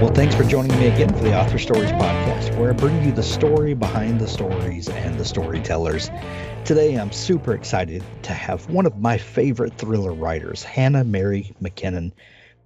Well, 0.00 0.14
thanks 0.14 0.36
for 0.36 0.44
joining 0.44 0.78
me 0.78 0.86
again 0.86 1.08
for 1.08 1.24
the 1.24 1.36
Author 1.36 1.58
Stories 1.58 1.90
podcast, 1.90 2.56
where 2.56 2.70
I 2.70 2.72
bring 2.72 3.02
you 3.04 3.10
the 3.10 3.24
story 3.24 3.74
behind 3.74 4.20
the 4.20 4.28
stories 4.28 4.88
and 4.88 5.18
the 5.18 5.24
storytellers. 5.24 6.08
Today, 6.64 6.94
I'm 6.94 7.10
super 7.10 7.52
excited 7.52 8.04
to 8.22 8.32
have 8.32 8.68
one 8.70 8.86
of 8.86 8.96
my 8.96 9.18
favorite 9.18 9.74
thriller 9.74 10.12
writers, 10.12 10.62
Hannah 10.62 11.02
Mary 11.02 11.52
McKinnon, 11.60 12.12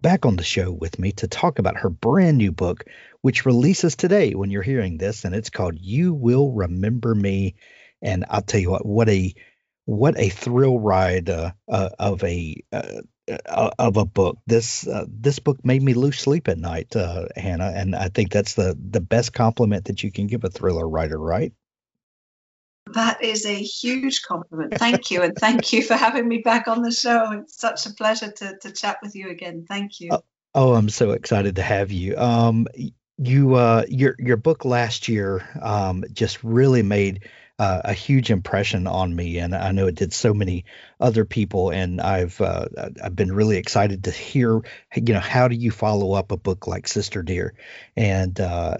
back 0.02 0.26
on 0.26 0.36
the 0.36 0.42
show 0.42 0.72
with 0.72 0.98
me 0.98 1.12
to 1.12 1.26
talk 1.26 1.58
about 1.58 1.78
her 1.78 1.88
brand 1.88 2.36
new 2.36 2.52
book, 2.52 2.84
which 3.22 3.46
releases 3.46 3.96
today 3.96 4.34
when 4.34 4.50
you're 4.50 4.60
hearing 4.60 4.98
this, 4.98 5.24
and 5.24 5.34
it's 5.34 5.48
called 5.48 5.78
"You 5.80 6.12
Will 6.12 6.52
Remember 6.52 7.14
Me." 7.14 7.54
And 8.02 8.26
I'll 8.28 8.42
tell 8.42 8.60
you 8.60 8.72
what, 8.72 8.84
what 8.84 9.08
a 9.08 9.34
what 9.86 10.18
a 10.18 10.28
thrill 10.28 10.78
ride 10.78 11.30
uh, 11.30 11.52
uh, 11.66 11.88
of 11.98 12.22
a 12.24 12.62
uh, 12.72 13.00
of 13.46 13.96
a 13.96 14.04
book. 14.04 14.38
This 14.46 14.86
uh, 14.86 15.06
this 15.08 15.38
book 15.38 15.64
made 15.64 15.82
me 15.82 15.94
lose 15.94 16.18
sleep 16.18 16.48
at 16.48 16.58
night, 16.58 16.94
uh, 16.96 17.26
Hannah, 17.36 17.72
and 17.74 17.94
I 17.94 18.08
think 18.08 18.32
that's 18.32 18.54
the 18.54 18.76
the 18.78 19.00
best 19.00 19.32
compliment 19.32 19.86
that 19.86 20.02
you 20.02 20.10
can 20.10 20.26
give 20.26 20.44
a 20.44 20.50
thriller 20.50 20.88
writer, 20.88 21.18
right? 21.18 21.52
That 22.92 23.22
is 23.22 23.46
a 23.46 23.54
huge 23.54 24.22
compliment. 24.22 24.76
Thank 24.76 25.10
you. 25.10 25.22
And 25.22 25.36
thank 25.36 25.72
you 25.72 25.82
for 25.82 25.94
having 25.94 26.26
me 26.26 26.38
back 26.38 26.66
on 26.66 26.82
the 26.82 26.90
show. 26.90 27.30
It's 27.32 27.58
such 27.58 27.86
a 27.86 27.90
pleasure 27.94 28.30
to, 28.30 28.58
to 28.58 28.72
chat 28.72 28.98
with 29.02 29.14
you 29.14 29.30
again. 29.30 29.64
Thank 29.68 30.00
you. 30.00 30.08
Oh, 30.10 30.24
oh, 30.54 30.74
I'm 30.74 30.88
so 30.88 31.12
excited 31.12 31.56
to 31.56 31.62
have 31.62 31.92
you. 31.92 32.16
Um, 32.16 32.66
you 33.18 33.54
uh, 33.54 33.84
your 33.88 34.16
your 34.18 34.36
book 34.36 34.64
last 34.64 35.08
year 35.08 35.48
um, 35.62 36.04
just 36.12 36.42
really 36.42 36.82
made 36.82 37.28
uh, 37.62 37.80
a 37.84 37.92
huge 37.92 38.32
impression 38.32 38.88
on 38.88 39.14
me, 39.14 39.38
and 39.38 39.54
I 39.54 39.70
know 39.70 39.86
it 39.86 39.94
did 39.94 40.12
so 40.12 40.34
many 40.34 40.64
other 40.98 41.24
people. 41.24 41.70
And 41.70 42.00
I've 42.00 42.40
uh, 42.40 42.66
I've 43.00 43.14
been 43.14 43.30
really 43.30 43.56
excited 43.56 44.02
to 44.04 44.10
hear, 44.10 44.60
you 44.96 45.14
know, 45.14 45.20
how 45.20 45.46
do 45.46 45.54
you 45.54 45.70
follow 45.70 46.12
up 46.12 46.32
a 46.32 46.36
book 46.36 46.66
like 46.66 46.88
Sister 46.88 47.22
Dear? 47.22 47.54
And 47.96 48.40
uh, 48.40 48.76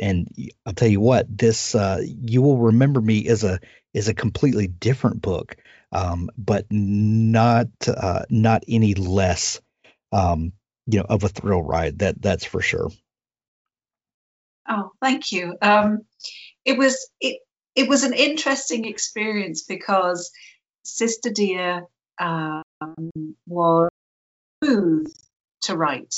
and 0.00 0.28
I'll 0.64 0.72
tell 0.72 0.88
you 0.88 1.00
what, 1.00 1.26
this 1.28 1.74
uh, 1.74 2.00
you 2.02 2.40
will 2.40 2.56
remember 2.56 3.02
me 3.02 3.18
is 3.18 3.44
a 3.44 3.60
is 3.92 4.08
a 4.08 4.14
completely 4.14 4.66
different 4.66 5.20
book, 5.20 5.56
um, 5.92 6.30
but 6.38 6.64
not 6.70 7.68
uh, 7.86 8.22
not 8.30 8.64
any 8.66 8.94
less, 8.94 9.60
um, 10.10 10.54
you 10.86 11.00
know, 11.00 11.06
of 11.06 11.22
a 11.22 11.28
thrill 11.28 11.62
ride. 11.62 11.98
That 11.98 12.22
that's 12.22 12.46
for 12.46 12.62
sure. 12.62 12.88
Oh, 14.66 14.92
thank 15.02 15.32
you. 15.32 15.54
Um, 15.60 16.06
it 16.64 16.78
was 16.78 17.10
it 17.20 17.42
it 17.74 17.88
was 17.88 18.04
an 18.04 18.12
interesting 18.12 18.84
experience 18.84 19.62
because 19.62 20.30
Sister 20.82 21.30
Dear 21.30 21.86
um, 22.18 22.62
was 23.46 23.90
smooth 24.62 25.12
to 25.62 25.76
write. 25.76 26.14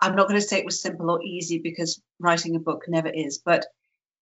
I'm 0.00 0.16
not 0.16 0.28
going 0.28 0.40
to 0.40 0.46
say 0.46 0.58
it 0.58 0.64
was 0.64 0.82
simple 0.82 1.10
or 1.10 1.22
easy 1.22 1.58
because 1.58 2.00
writing 2.18 2.56
a 2.56 2.60
book 2.60 2.84
never 2.88 3.08
is, 3.08 3.38
but 3.38 3.66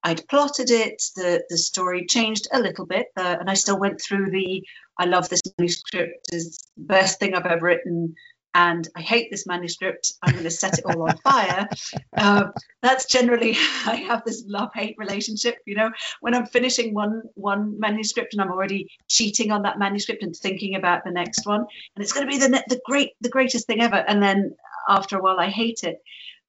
I'd 0.04 0.26
plotted 0.28 0.70
it. 0.70 1.02
The 1.16 1.44
the 1.48 1.58
story 1.58 2.06
changed 2.06 2.48
a 2.52 2.60
little 2.60 2.86
bit, 2.86 3.06
uh, 3.16 3.36
and 3.38 3.48
I 3.48 3.54
still 3.54 3.78
went 3.78 4.00
through 4.00 4.30
the. 4.30 4.62
I 4.98 5.06
love 5.06 5.28
this 5.28 5.40
manuscript. 5.58 6.28
is 6.32 6.58
the 6.76 6.84
best 6.84 7.18
thing 7.18 7.34
I've 7.34 7.46
ever 7.46 7.64
written 7.64 8.14
and 8.54 8.86
I 8.94 9.00
hate 9.00 9.30
this 9.30 9.46
manuscript. 9.46 10.12
I'm 10.22 10.32
going 10.32 10.44
to 10.44 10.50
set 10.50 10.78
it 10.78 10.84
all 10.84 11.08
on 11.08 11.16
fire. 11.18 11.68
Um, 12.16 12.52
that's 12.82 13.06
generally 13.06 13.52
I 13.86 13.96
have 14.06 14.24
this 14.24 14.44
love-hate 14.46 14.96
relationship. 14.98 15.56
You 15.66 15.76
know, 15.76 15.90
when 16.20 16.34
I'm 16.34 16.46
finishing 16.46 16.94
one 16.94 17.22
one 17.34 17.78
manuscript 17.78 18.34
and 18.34 18.42
I'm 18.42 18.50
already 18.50 18.88
cheating 19.08 19.50
on 19.50 19.62
that 19.62 19.78
manuscript 19.78 20.22
and 20.22 20.34
thinking 20.34 20.74
about 20.74 21.04
the 21.04 21.10
next 21.10 21.46
one, 21.46 21.60
and 21.60 22.02
it's 22.02 22.12
going 22.12 22.26
to 22.26 22.30
be 22.30 22.38
the 22.38 22.62
the 22.68 22.80
great 22.84 23.10
the 23.20 23.30
greatest 23.30 23.66
thing 23.66 23.80
ever. 23.80 23.96
And 23.96 24.22
then 24.22 24.54
after 24.88 25.16
a 25.16 25.22
while, 25.22 25.38
I 25.38 25.48
hate 25.48 25.80
it. 25.82 25.98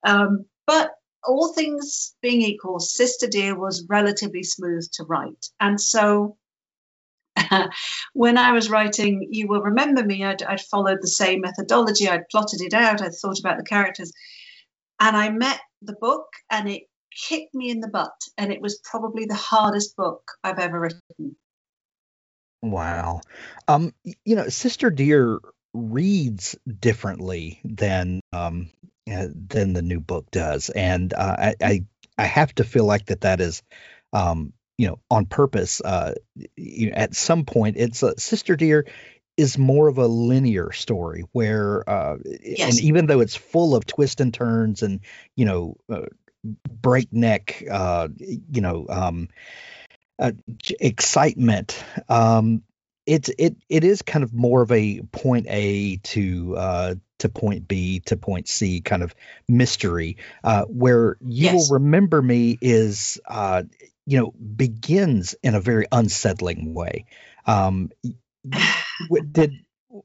Um, 0.03 0.45
but 0.67 0.91
all 1.25 1.53
things 1.53 2.15
being 2.21 2.41
equal, 2.41 2.79
Sister 2.79 3.27
Dear 3.27 3.57
was 3.57 3.85
relatively 3.87 4.43
smooth 4.43 4.89
to 4.93 5.05
write, 5.05 5.47
and 5.59 5.79
so 5.79 6.37
when 8.13 8.37
I 8.37 8.51
was 8.51 8.69
writing 8.69 9.27
You 9.31 9.47
Will 9.47 9.61
Remember 9.61 10.03
Me, 10.03 10.23
I'd, 10.23 10.43
I'd, 10.43 10.61
followed 10.61 10.99
the 11.01 11.07
same 11.07 11.41
methodology. 11.41 12.07
I'd 12.07 12.29
plotted 12.29 12.61
it 12.61 12.73
out, 12.73 13.01
I'd 13.01 13.15
thought 13.15 13.39
about 13.39 13.57
the 13.57 13.63
characters. 13.63 14.11
And 14.99 15.17
I 15.17 15.29
met 15.29 15.59
the 15.81 15.95
book 15.99 16.27
and 16.49 16.69
it 16.69 16.83
kicked 17.27 17.53
me 17.53 17.69
in 17.69 17.79
the 17.79 17.87
butt. 17.87 18.15
And 18.37 18.51
it 18.51 18.61
was 18.61 18.79
probably 18.83 19.25
the 19.25 19.35
hardest 19.35 19.95
book 19.95 20.23
I've 20.43 20.59
ever 20.59 20.79
written. 20.79 21.35
Wow. 22.61 23.21
Um, 23.67 23.93
you 24.23 24.35
know, 24.35 24.47
Sister 24.47 24.89
Dear 24.89 25.39
reads 25.73 26.55
differently 26.79 27.59
than 27.65 28.21
um, 28.31 28.69
uh, 29.11 29.27
than 29.33 29.73
the 29.73 29.81
new 29.81 29.99
book 29.99 30.31
does. 30.31 30.69
And 30.69 31.13
uh, 31.13 31.35
I, 31.37 31.55
I, 31.61 31.85
I 32.17 32.23
have 32.23 32.55
to 32.55 32.63
feel 32.63 32.85
like 32.85 33.07
that 33.07 33.21
that 33.21 33.41
is 33.41 33.61
um, 34.13 34.53
you 34.77 34.87
know 34.87 34.99
on 35.09 35.25
purpose 35.25 35.81
uh 35.81 36.13
you 36.55 36.89
know, 36.89 36.95
at 36.95 37.15
some 37.15 37.45
point 37.45 37.77
it's 37.77 38.03
uh, 38.03 38.13
sister 38.17 38.55
dear 38.55 38.85
is 39.35 39.57
more 39.57 39.87
of 39.87 39.97
a 39.97 40.07
linear 40.07 40.71
story 40.71 41.23
where 41.31 41.87
uh 41.89 42.17
yes. 42.41 42.77
and 42.77 42.81
even 42.81 43.05
though 43.07 43.19
it's 43.19 43.35
full 43.35 43.75
of 43.75 43.85
twists 43.85 44.21
and 44.21 44.33
turns 44.33 44.83
and 44.83 45.01
you 45.35 45.45
know 45.45 45.75
uh, 45.91 46.05
breakneck 46.69 47.63
uh 47.69 48.07
you 48.17 48.61
know 48.61 48.85
um 48.89 49.29
uh, 50.19 50.31
excitement 50.79 51.83
um 52.09 52.63
it's 53.05 53.29
it 53.37 53.55
it 53.69 53.83
is 53.83 54.01
kind 54.01 54.23
of 54.23 54.33
more 54.33 54.61
of 54.61 54.71
a 54.71 55.01
point 55.11 55.45
A 55.49 55.97
to 55.97 56.55
uh 56.55 56.95
to 57.19 57.29
point 57.29 57.67
B 57.67 58.01
to 58.01 58.17
point 58.17 58.47
C 58.47 58.81
kind 58.81 59.03
of 59.03 59.15
mystery 59.47 60.17
uh 60.43 60.65
where 60.65 61.17
you 61.21 61.45
yes. 61.45 61.53
will 61.53 61.79
remember 61.79 62.21
me 62.21 62.57
is 62.61 63.19
uh 63.27 63.63
you 64.05 64.19
know, 64.19 64.31
begins 64.31 65.35
in 65.43 65.55
a 65.55 65.61
very 65.61 65.85
unsettling 65.91 66.73
way. 66.73 67.05
Um, 67.45 67.89
did 69.31 69.53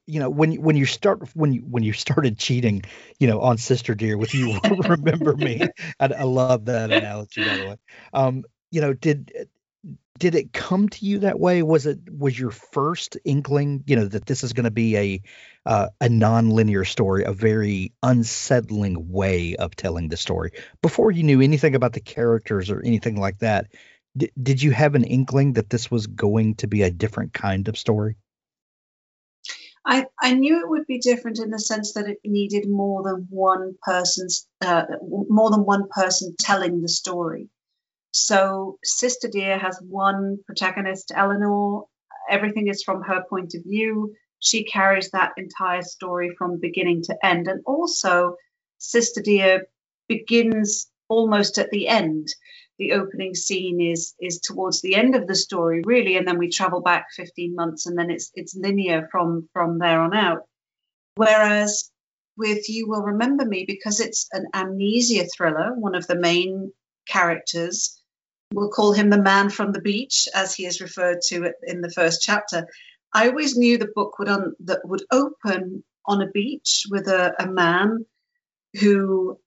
you 0.07 0.21
know 0.21 0.29
when 0.29 0.55
when 0.61 0.77
you 0.77 0.85
start 0.85 1.29
when 1.35 1.53
you 1.53 1.61
when 1.63 1.83
you 1.83 1.93
started 1.93 2.39
cheating, 2.39 2.83
you 3.19 3.27
know, 3.27 3.41
on 3.41 3.59
Sister 3.59 3.95
Dear 3.95 4.17
with 4.17 4.35
you 4.35 4.59
remember 4.89 5.35
me? 5.35 5.63
I, 5.99 6.07
I, 6.07 6.23
love 6.25 6.67
that 6.67 6.91
analogy 6.91 7.43
by 7.43 7.57
the 7.57 7.65
way. 7.65 7.77
Um, 8.13 8.45
you 8.71 8.81
know, 8.81 8.93
did 8.93 9.49
did 10.19 10.35
it 10.35 10.53
come 10.53 10.89
to 10.89 11.07
you 11.07 11.21
that 11.21 11.39
way? 11.39 11.63
Was 11.63 11.87
it 11.87 11.99
was 12.11 12.39
your 12.39 12.51
first 12.51 13.17
inkling, 13.25 13.85
you 13.87 13.97
know, 13.97 14.07
that 14.07 14.27
this 14.27 14.43
is 14.45 14.53
going 14.53 14.65
to 14.65 14.71
be 14.71 14.97
a 14.97 15.23
uh, 15.65 15.89
a 16.01 16.09
non-linear 16.09 16.85
story, 16.85 17.25
a 17.25 17.33
very 17.33 17.93
unsettling 18.03 19.11
way 19.11 19.57
of 19.57 19.77
telling 19.77 20.09
the 20.09 20.17
story 20.17 20.53
before 20.83 21.11
you 21.11 21.23
knew 21.23 21.41
anything 21.41 21.75
about 21.75 21.93
the 21.93 22.01
characters 22.01 22.71
or 22.71 22.83
anything 22.83 23.21
like 23.21 23.39
that? 23.39 23.69
D- 24.17 24.33
did 24.43 24.63
you 24.63 24.73
have 24.73 24.95
an 24.95 25.05
inkling 25.05 25.55
that 25.55 25.71
this 25.71 25.91
was 25.91 26.07
going 26.07 26.57
to 26.57 26.67
be 26.67 26.83
a 26.83 26.91
different 26.91 27.33
kind 27.33 27.69
of 27.69 27.79
story? 27.79 28.17
I, 29.85 30.07
I 30.21 30.35
knew 30.35 30.61
it 30.61 30.69
would 30.69 30.87
be 30.87 30.99
different 30.99 31.39
in 31.39 31.51
the 31.51 31.59
sense 31.59 31.95
that 31.95 32.09
it 32.09 32.19
needed 32.25 32.69
more 32.69 33.03
than 33.03 33.27
one 33.31 33.75
person's 33.83 34.47
uh, 34.61 34.85
more 35.01 35.51
than 35.51 35.65
one 35.65 35.89
person 35.89 36.35
telling 36.39 36.83
the 36.83 36.89
story. 36.89 37.49
So 38.13 38.79
Sister 38.85 39.29
Dear 39.29 39.59
has 39.59 39.79
one 39.83 40.39
protagonist, 40.47 41.13
Eleanor. 41.15 41.85
Everything 42.31 42.69
is 42.69 42.83
from 42.83 43.03
her 43.03 43.25
point 43.29 43.55
of 43.55 43.63
view. 43.65 44.15
She 44.41 44.65
carries 44.65 45.11
that 45.11 45.33
entire 45.37 45.83
story 45.83 46.35
from 46.37 46.61
beginning 46.61 47.03
to 47.05 47.27
end. 47.27 47.49
And 47.49 47.63
also, 47.67 48.37
Sister 48.79 49.21
Dear 49.21 49.67
begins 50.09 50.91
almost 51.09 51.59
at 51.59 51.71
the 51.71 51.89
end. 51.89 52.29
The 52.79 52.93
opening 52.93 53.35
scene 53.35 53.81
is 53.81 54.15
is 54.21 54.39
towards 54.39 54.81
the 54.81 54.95
end 54.95 55.17
of 55.17 55.27
the 55.27 55.35
story, 55.35 55.83
really, 55.85 56.17
and 56.17 56.27
then 56.27 56.39
we 56.39 56.49
travel 56.49 56.81
back 56.81 57.09
15 57.17 57.55
months, 57.55 57.87
and 57.87 57.99
then 57.99 58.11
it's 58.11 58.31
it's 58.35 58.55
linear 58.55 59.09
from 59.11 59.49
from 59.53 59.79
there 59.79 60.01
on 60.01 60.15
out. 60.15 60.43
Whereas 61.17 61.91
with 62.37 62.69
You 62.69 62.89
Will 62.89 63.03
Remember 63.03 63.45
Me, 63.45 63.65
because 63.67 63.99
it's 63.99 64.29
an 64.33 64.47
amnesia 64.55 65.27
thriller, 65.37 65.75
one 65.75 65.97
of 65.97 66.07
the 66.07 66.15
main 66.15 66.73
characters 67.09 67.99
we'll 68.53 68.71
call 68.71 68.93
him 68.93 69.11
the 69.11 69.21
man 69.21 69.51
from 69.51 69.73
the 69.73 69.81
beach, 69.81 70.29
as 70.35 70.55
he 70.55 70.67
is 70.67 70.81
referred 70.81 71.21
to 71.23 71.53
in 71.67 71.81
the 71.81 71.91
first 71.91 72.23
chapter. 72.23 72.67
I 73.13 73.29
always 73.29 73.57
knew 73.57 73.79
the 73.79 73.93
book 73.95 74.19
would 74.19 74.29
un, 74.29 74.55
that 74.61 74.81
would 74.85 75.05
open 75.11 75.85
on 76.07 76.23
a 76.23 76.31
beach 76.31 76.85
with 76.91 77.09
a, 77.09 77.35
a 77.39 77.47
man 77.47 78.07
who 78.81 79.39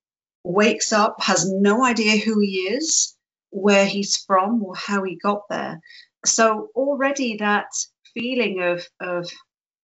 wakes 0.44 0.92
up, 0.94 1.18
has 1.22 1.52
no 1.52 1.84
idea 1.84 2.18
who 2.18 2.40
he 2.40 2.62
is, 2.74 3.16
where 3.50 3.86
he's 3.86 4.18
from, 4.18 4.64
or 4.64 4.76
how 4.76 5.04
he 5.04 5.16
got 5.16 5.42
there. 5.50 5.80
So 6.26 6.70
already 6.76 7.38
that 7.38 7.68
feeling 8.14 8.62
of 8.62 8.88
of 9.00 9.30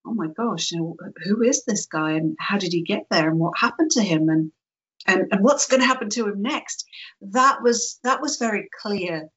oh 0.06 0.14
my 0.14 0.28
gosh, 0.28 0.72
who 0.72 1.44
is 1.44 1.66
this 1.66 1.86
guy 1.86 2.14
and 2.14 2.38
how 2.40 2.58
did 2.58 2.72
he 2.72 2.82
get 2.82 3.08
there 3.12 3.30
and 3.30 3.40
what 3.40 3.58
happened 3.58 3.92
to 3.92 4.02
him 4.02 4.30
and 4.30 4.52
and, 5.08 5.28
and 5.32 5.44
what's 5.44 5.68
going 5.68 5.82
to 5.82 5.88
happen 5.88 6.10
to 6.12 6.28
him 6.28 6.42
next? 6.42 6.86
That 7.22 7.62
was 7.64 8.00
that 8.04 8.22
was 8.22 8.38
very 8.38 8.70
clear 8.82 9.30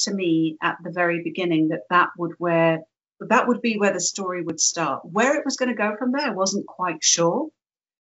to 0.00 0.14
me 0.14 0.56
at 0.62 0.76
the 0.82 0.92
very 0.92 1.22
beginning 1.22 1.68
that 1.68 1.82
that 1.90 2.10
would 2.16 2.32
where 2.38 2.80
that 3.20 3.48
would 3.48 3.62
be 3.62 3.78
where 3.78 3.92
the 3.92 4.00
story 4.00 4.42
would 4.42 4.60
start. 4.60 5.02
Where 5.04 5.36
it 5.36 5.44
was 5.44 5.56
going 5.56 5.70
to 5.70 5.74
go 5.74 5.96
from 5.98 6.12
there, 6.12 6.26
I 6.26 6.30
wasn't 6.30 6.66
quite 6.66 7.02
sure. 7.02 7.48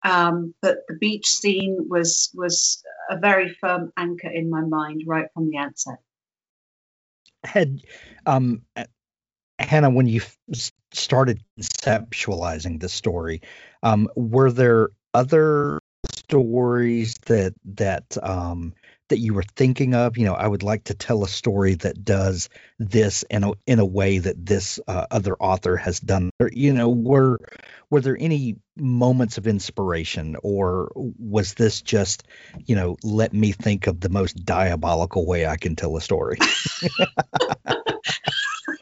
Um, 0.03 0.53
but 0.61 0.79
the 0.87 0.95
beach 0.95 1.27
scene 1.27 1.87
was 1.89 2.29
was 2.33 2.83
a 3.09 3.17
very 3.17 3.49
firm 3.49 3.91
anchor 3.97 4.29
in 4.29 4.49
my 4.49 4.61
mind 4.61 5.03
right 5.05 5.27
from 5.33 5.49
the 5.49 5.57
outset. 5.57 5.97
Had 7.43 7.81
um, 8.25 8.63
Hannah, 9.59 9.89
when 9.89 10.07
you 10.07 10.21
started 10.91 11.41
conceptualizing 11.59 12.79
the 12.79 12.89
story, 12.89 13.41
um, 13.83 14.09
were 14.15 14.51
there 14.51 14.89
other 15.13 15.81
stories 16.29 17.15
that 17.25 17.53
that 17.63 18.17
um, 18.21 18.73
that 19.07 19.19
you 19.19 19.33
were 19.33 19.45
thinking 19.55 19.95
of? 19.95 20.17
You 20.17 20.25
know, 20.25 20.33
I 20.33 20.47
would 20.47 20.63
like 20.63 20.83
to 20.85 20.93
tell 20.93 21.23
a 21.23 21.27
story 21.27 21.75
that 21.75 22.03
does 22.03 22.49
this 22.79 23.23
in 23.29 23.45
a 23.45 23.53
in 23.65 23.79
a 23.79 23.85
way 23.85 24.17
that 24.19 24.45
this 24.45 24.79
uh, 24.87 25.05
other 25.09 25.35
author 25.35 25.77
has 25.77 25.99
done. 25.99 26.29
Or, 26.39 26.49
you 26.51 26.73
know, 26.73 26.89
were 26.89 27.39
were 27.89 28.01
there 28.01 28.17
any 28.19 28.57
moments 28.75 29.37
of 29.37 29.47
inspiration, 29.47 30.35
or 30.43 30.91
was 30.95 31.53
this 31.53 31.81
just, 31.81 32.23
you 32.65 32.75
know, 32.75 32.97
let 33.03 33.33
me 33.33 33.53
think 33.53 33.87
of 33.87 34.01
the 34.01 34.09
most 34.09 34.33
diabolical 34.45 35.25
way 35.25 35.47
I 35.47 35.55
can 35.55 35.77
tell 35.77 35.95
a 35.95 36.01
story? 36.01 36.37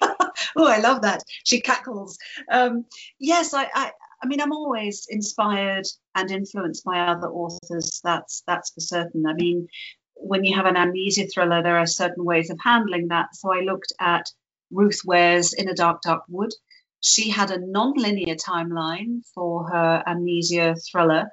oh, 0.01 0.67
I 0.67 0.79
love 0.79 1.03
that. 1.03 1.21
She 1.43 1.61
cackles. 1.61 2.17
Um, 2.49 2.85
yes, 3.19 3.53
I, 3.53 3.69
I, 3.73 3.91
I 4.25 4.27
mean, 4.27 4.41
I'm 4.41 4.53
always 4.53 5.05
inspired 5.07 5.85
and 6.15 6.31
influenced 6.31 6.83
by 6.83 6.97
other 7.01 7.27
authors. 7.27 8.01
That's 8.03 8.41
that's 8.47 8.71
for 8.71 8.81
certain. 8.81 9.27
I 9.27 9.33
mean, 9.33 9.67
when 10.15 10.43
you 10.43 10.55
have 10.55 10.65
an 10.65 10.75
amnesia 10.75 11.27
thriller, 11.27 11.61
there 11.61 11.77
are 11.77 11.85
certain 11.85 12.25
ways 12.25 12.49
of 12.49 12.57
handling 12.59 13.09
that. 13.09 13.35
So 13.35 13.53
I 13.53 13.59
looked 13.59 13.93
at 13.99 14.31
Ruth 14.71 15.01
Ware's 15.05 15.53
In 15.53 15.69
a 15.69 15.75
Dark, 15.75 16.01
Dark 16.01 16.23
Wood. 16.27 16.51
She 17.01 17.29
had 17.29 17.51
a 17.51 17.63
non-linear 17.63 18.33
timeline 18.33 19.21
for 19.35 19.69
her 19.69 20.03
amnesia 20.07 20.75
thriller, 20.91 21.29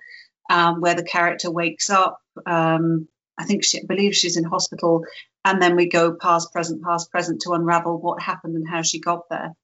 um, 0.51 0.83
where 0.83 0.95
the 0.95 1.03
character 1.03 1.51
wakes 1.51 1.89
up. 1.89 2.21
Um, 2.45 3.09
I 3.39 3.47
think 3.47 3.65
she 3.65 3.79
I 3.79 3.87
believe 3.89 4.15
she's 4.15 4.37
in 4.37 4.45
hospital, 4.45 5.07
and 5.47 5.63
then 5.63 5.77
we 5.77 5.89
go 5.89 6.13
past, 6.13 6.53
present, 6.53 6.85
past, 6.85 7.11
present 7.11 7.41
to 7.43 7.53
unravel 7.53 7.99
what 7.99 8.21
happened 8.21 8.55
and 8.55 8.69
how 8.69 8.83
she 8.83 9.01
got 9.01 9.31
there. 9.31 9.55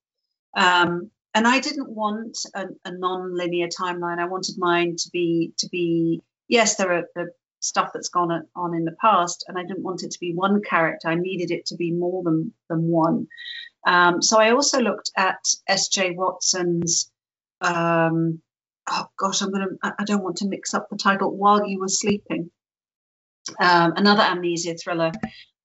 Um, 0.56 1.10
and 1.38 1.46
I 1.46 1.60
didn't 1.60 1.88
want 1.88 2.36
a, 2.52 2.66
a 2.84 2.90
non-linear 2.90 3.68
timeline. 3.68 4.18
I 4.18 4.26
wanted 4.26 4.56
mine 4.58 4.96
to 4.96 5.10
be 5.12 5.52
to 5.58 5.68
be 5.68 6.20
yes, 6.48 6.74
there 6.74 6.92
are 6.92 7.04
the 7.14 7.30
stuff 7.60 7.90
that's 7.94 8.08
gone 8.08 8.42
on 8.56 8.74
in 8.74 8.84
the 8.84 8.96
past, 9.00 9.44
and 9.46 9.56
I 9.56 9.62
didn't 9.62 9.84
want 9.84 10.02
it 10.02 10.10
to 10.10 10.18
be 10.18 10.34
one 10.34 10.60
character. 10.68 11.06
I 11.06 11.14
needed 11.14 11.52
it 11.52 11.66
to 11.66 11.76
be 11.76 11.92
more 11.92 12.24
than 12.24 12.52
than 12.68 12.88
one. 12.88 13.28
Um, 13.86 14.20
so 14.20 14.40
I 14.40 14.50
also 14.50 14.80
looked 14.80 15.12
at 15.16 15.38
S.J. 15.68 16.16
Watson's. 16.16 17.08
Um, 17.60 18.42
oh 18.90 19.06
gosh, 19.16 19.40
I'm 19.40 19.52
gonna. 19.52 19.68
I 19.80 20.02
don't 20.06 20.24
want 20.24 20.38
to 20.38 20.48
mix 20.48 20.74
up 20.74 20.88
the 20.90 20.96
title. 20.96 21.36
While 21.36 21.64
you 21.68 21.78
were 21.78 21.88
sleeping, 21.88 22.50
um, 23.60 23.92
another 23.94 24.22
amnesia 24.22 24.74
thriller, 24.74 25.12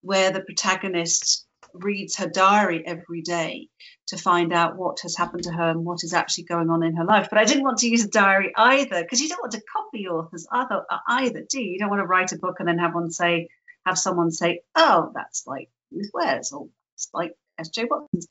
where 0.01 0.29
the 0.29 0.41
protagonist 0.41 1.47
reads 1.73 2.17
her 2.17 2.27
diary 2.27 2.83
every 2.85 3.21
day 3.21 3.67
to 4.07 4.17
find 4.17 4.53
out 4.53 4.77
what 4.77 4.99
has 5.01 5.17
happened 5.17 5.43
to 5.43 5.51
her 5.51 5.69
and 5.71 5.85
what 5.85 6.03
is 6.03 6.13
actually 6.13 6.45
going 6.45 6.69
on 6.69 6.83
in 6.83 6.95
her 6.95 7.05
life. 7.05 7.27
But 7.29 7.39
I 7.39 7.45
didn't 7.45 7.63
want 7.63 7.79
to 7.79 7.89
use 7.89 8.05
a 8.05 8.09
diary 8.09 8.53
either 8.55 9.01
because 9.01 9.21
you 9.21 9.29
don't 9.29 9.41
want 9.41 9.53
to 9.53 9.61
copy 9.61 10.07
authors 10.07 10.47
either, 10.51 10.83
either, 11.07 11.43
do 11.49 11.61
you? 11.61 11.71
You 11.71 11.79
don't 11.79 11.89
want 11.89 12.01
to 12.01 12.07
write 12.07 12.31
a 12.31 12.37
book 12.37 12.57
and 12.59 12.67
then 12.67 12.79
have 12.79 12.93
one 12.93 13.11
say, 13.11 13.49
have 13.85 13.97
someone 13.97 14.31
say, 14.31 14.61
"Oh, 14.75 15.11
that's 15.13 15.45
like 15.45 15.69
Ruth 15.91 16.11
Ware's," 16.13 16.51
or 16.51 16.67
"It's 16.95 17.09
like 17.13 17.35
S.J. 17.59 17.85
Watson's." 17.85 18.27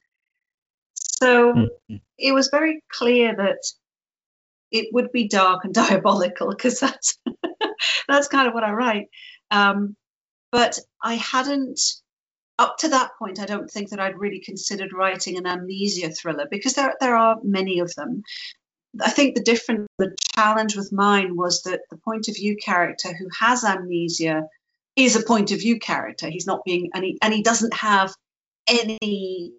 So 0.94 1.52
mm-hmm. 1.52 1.96
it 2.18 2.32
was 2.32 2.48
very 2.48 2.82
clear 2.90 3.34
that 3.36 3.58
it 4.70 4.88
would 4.92 5.12
be 5.12 5.28
dark 5.28 5.64
and 5.64 5.74
diabolical 5.82 6.48
because 6.48 6.80
that's 6.80 7.18
that's 8.08 8.28
kind 8.28 8.48
of 8.48 8.54
what 8.54 8.64
I 8.64 8.72
write. 8.72 9.08
Um, 9.50 9.96
but 10.50 10.78
I 11.02 11.14
hadn't 11.14 11.80
up 12.62 12.78
to 12.78 12.88
that 12.90 13.10
point, 13.18 13.40
I 13.40 13.46
don't 13.46 13.68
think 13.68 13.90
that 13.90 13.98
I'd 13.98 14.18
really 14.18 14.38
considered 14.38 14.92
writing 14.92 15.36
an 15.36 15.46
amnesia 15.46 16.10
thriller 16.10 16.46
because 16.48 16.74
there 16.74 16.94
there 17.00 17.16
are 17.16 17.36
many 17.42 17.80
of 17.80 17.92
them. 17.96 18.22
I 19.00 19.10
think 19.10 19.34
the 19.34 19.42
different 19.42 19.88
the 19.98 20.16
challenge 20.36 20.76
with 20.76 20.92
mine 20.92 21.36
was 21.36 21.62
that 21.62 21.80
the 21.90 21.96
point 21.96 22.28
of 22.28 22.36
view 22.36 22.56
character 22.56 23.12
who 23.12 23.28
has 23.38 23.64
amnesia 23.64 24.44
is 24.94 25.16
a 25.16 25.24
point 25.24 25.50
of 25.50 25.58
view 25.58 25.80
character. 25.80 26.28
He's 26.28 26.46
not 26.46 26.64
being 26.64 26.90
and 26.94 27.04
he 27.04 27.18
and 27.20 27.34
he 27.34 27.42
doesn't 27.42 27.74
have 27.74 28.14
any 28.68 29.54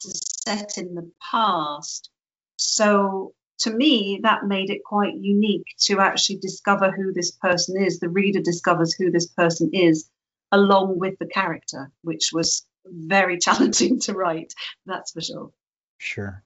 set 0.00 0.78
in 0.78 0.96
the 0.96 1.08
past. 1.30 2.10
So 2.56 3.34
to 3.60 3.70
me, 3.70 4.20
that 4.24 4.46
made 4.46 4.70
it 4.70 4.82
quite 4.84 5.14
unique 5.14 5.76
to 5.82 6.00
actually 6.00 6.38
discover 6.38 6.90
who 6.90 7.12
this 7.12 7.30
person 7.30 7.80
is. 7.80 8.00
The 8.00 8.08
reader 8.08 8.40
discovers 8.40 8.94
who 8.94 9.12
this 9.12 9.28
person 9.28 9.70
is 9.72 10.08
along 10.52 10.98
with 10.98 11.18
the 11.18 11.26
character, 11.26 11.90
which 12.02 12.30
was 12.32 12.64
very 12.86 13.38
challenging 13.42 14.00
to 14.00 14.12
write. 14.12 14.52
That's 14.86 15.12
for 15.12 15.20
sure. 15.20 15.50
Sure. 15.98 16.44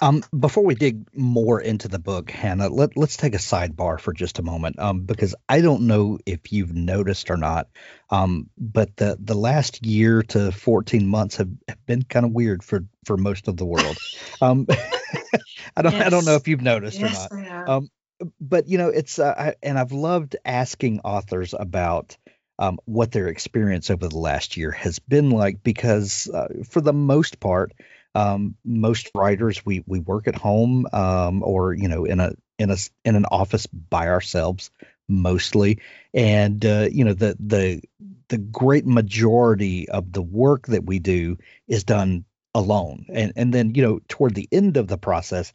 Um, 0.00 0.22
before 0.38 0.64
we 0.64 0.74
dig 0.74 1.08
more 1.14 1.60
into 1.60 1.88
the 1.88 1.98
book, 1.98 2.30
Hannah, 2.30 2.68
let, 2.68 2.96
let's 2.96 3.16
take 3.16 3.34
a 3.34 3.38
sidebar 3.38 3.98
for 3.98 4.12
just 4.12 4.38
a 4.38 4.42
moment 4.42 4.78
um, 4.78 5.00
because 5.00 5.34
I 5.48 5.60
don't 5.60 5.82
know 5.82 6.18
if 6.26 6.52
you've 6.52 6.74
noticed 6.74 7.30
or 7.30 7.36
not, 7.36 7.68
um, 8.10 8.48
but 8.56 8.96
the, 8.96 9.16
the 9.18 9.34
last 9.34 9.84
year 9.84 10.22
to 10.22 10.52
14 10.52 11.06
months 11.06 11.36
have, 11.36 11.50
have 11.68 11.86
been 11.86 12.02
kind 12.02 12.24
of 12.24 12.32
weird 12.32 12.62
for, 12.62 12.84
for 13.04 13.16
most 13.16 13.48
of 13.48 13.56
the 13.56 13.66
world. 13.66 13.96
um, 14.40 14.66
I 15.76 15.82
don't 15.82 15.92
yes. 15.92 16.06
I 16.06 16.10
don't 16.10 16.24
know 16.24 16.36
if 16.36 16.48
you've 16.48 16.62
noticed 16.62 17.00
yes, 17.00 17.28
or 17.30 17.40
not. 17.40 17.68
Um, 17.68 17.90
but 18.40 18.68
you 18.68 18.78
know, 18.78 18.88
it's 18.88 19.18
uh, 19.18 19.34
I, 19.36 19.54
and 19.62 19.78
I've 19.78 19.92
loved 19.92 20.36
asking 20.44 21.00
authors 21.00 21.54
about 21.58 22.16
um, 22.58 22.78
what 22.84 23.12
their 23.12 23.28
experience 23.28 23.90
over 23.90 24.08
the 24.08 24.18
last 24.18 24.56
year 24.56 24.70
has 24.70 24.98
been 24.98 25.30
like 25.30 25.62
because 25.62 26.28
uh, 26.32 26.48
for 26.68 26.80
the 26.80 26.92
most 26.92 27.40
part 27.40 27.72
um, 28.14 28.54
most 28.64 29.10
writers 29.14 29.64
we 29.66 29.82
we 29.86 29.98
work 29.98 30.28
at 30.28 30.36
home 30.36 30.86
um, 30.92 31.42
or 31.42 31.74
you 31.74 31.88
know 31.88 32.04
in 32.04 32.20
a 32.20 32.32
in 32.58 32.70
a 32.70 32.76
in 33.04 33.16
an 33.16 33.26
office 33.26 33.66
by 33.66 34.08
ourselves 34.08 34.70
mostly. 35.08 35.80
And 36.12 36.64
uh, 36.64 36.88
you 36.90 37.04
know 37.04 37.14
the 37.14 37.36
the 37.40 37.82
the 38.28 38.38
great 38.38 38.86
majority 38.86 39.88
of 39.88 40.12
the 40.12 40.22
work 40.22 40.66
that 40.68 40.84
we 40.84 40.98
do 40.98 41.38
is 41.68 41.84
done 41.84 42.24
alone. 42.54 43.06
And 43.12 43.32
and 43.36 43.52
then 43.52 43.74
you 43.74 43.82
know 43.82 44.00
toward 44.08 44.34
the 44.34 44.48
end 44.52 44.76
of 44.76 44.88
the 44.88 44.98
process 44.98 45.52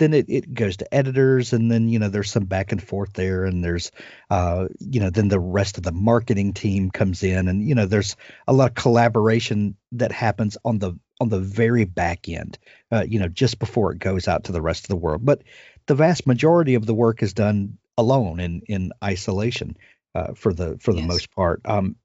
then 0.00 0.14
it, 0.14 0.26
it 0.28 0.52
goes 0.54 0.78
to 0.78 0.94
editors 0.94 1.52
and 1.52 1.70
then 1.70 1.88
you 1.88 1.98
know 1.98 2.08
there's 2.08 2.30
some 2.30 2.46
back 2.46 2.72
and 2.72 2.82
forth 2.82 3.12
there 3.12 3.44
and 3.44 3.62
there's 3.62 3.92
uh 4.30 4.66
you 4.80 4.98
know 4.98 5.10
then 5.10 5.28
the 5.28 5.38
rest 5.38 5.76
of 5.76 5.84
the 5.84 5.92
marketing 5.92 6.52
team 6.54 6.90
comes 6.90 7.22
in 7.22 7.46
and 7.46 7.68
you 7.68 7.74
know 7.74 7.86
there's 7.86 8.16
a 8.48 8.52
lot 8.52 8.70
of 8.70 8.74
collaboration 8.74 9.76
that 9.92 10.10
happens 10.10 10.56
on 10.64 10.78
the 10.78 10.98
on 11.20 11.28
the 11.28 11.38
very 11.38 11.84
back 11.84 12.28
end 12.28 12.58
uh, 12.90 13.04
you 13.06 13.20
know 13.20 13.28
just 13.28 13.58
before 13.58 13.92
it 13.92 13.98
goes 13.98 14.26
out 14.26 14.44
to 14.44 14.52
the 14.52 14.62
rest 14.62 14.84
of 14.84 14.88
the 14.88 14.96
world. 14.96 15.24
But 15.24 15.42
the 15.86 15.94
vast 15.94 16.26
majority 16.26 16.74
of 16.74 16.86
the 16.86 16.94
work 16.94 17.22
is 17.22 17.34
done 17.34 17.78
alone 17.98 18.40
in 18.40 18.62
in 18.66 18.92
isolation 19.04 19.76
uh, 20.14 20.32
for 20.34 20.54
the 20.54 20.78
for 20.80 20.92
the 20.92 21.00
yes. 21.00 21.08
most 21.08 21.30
part. 21.30 21.60
Um 21.66 21.96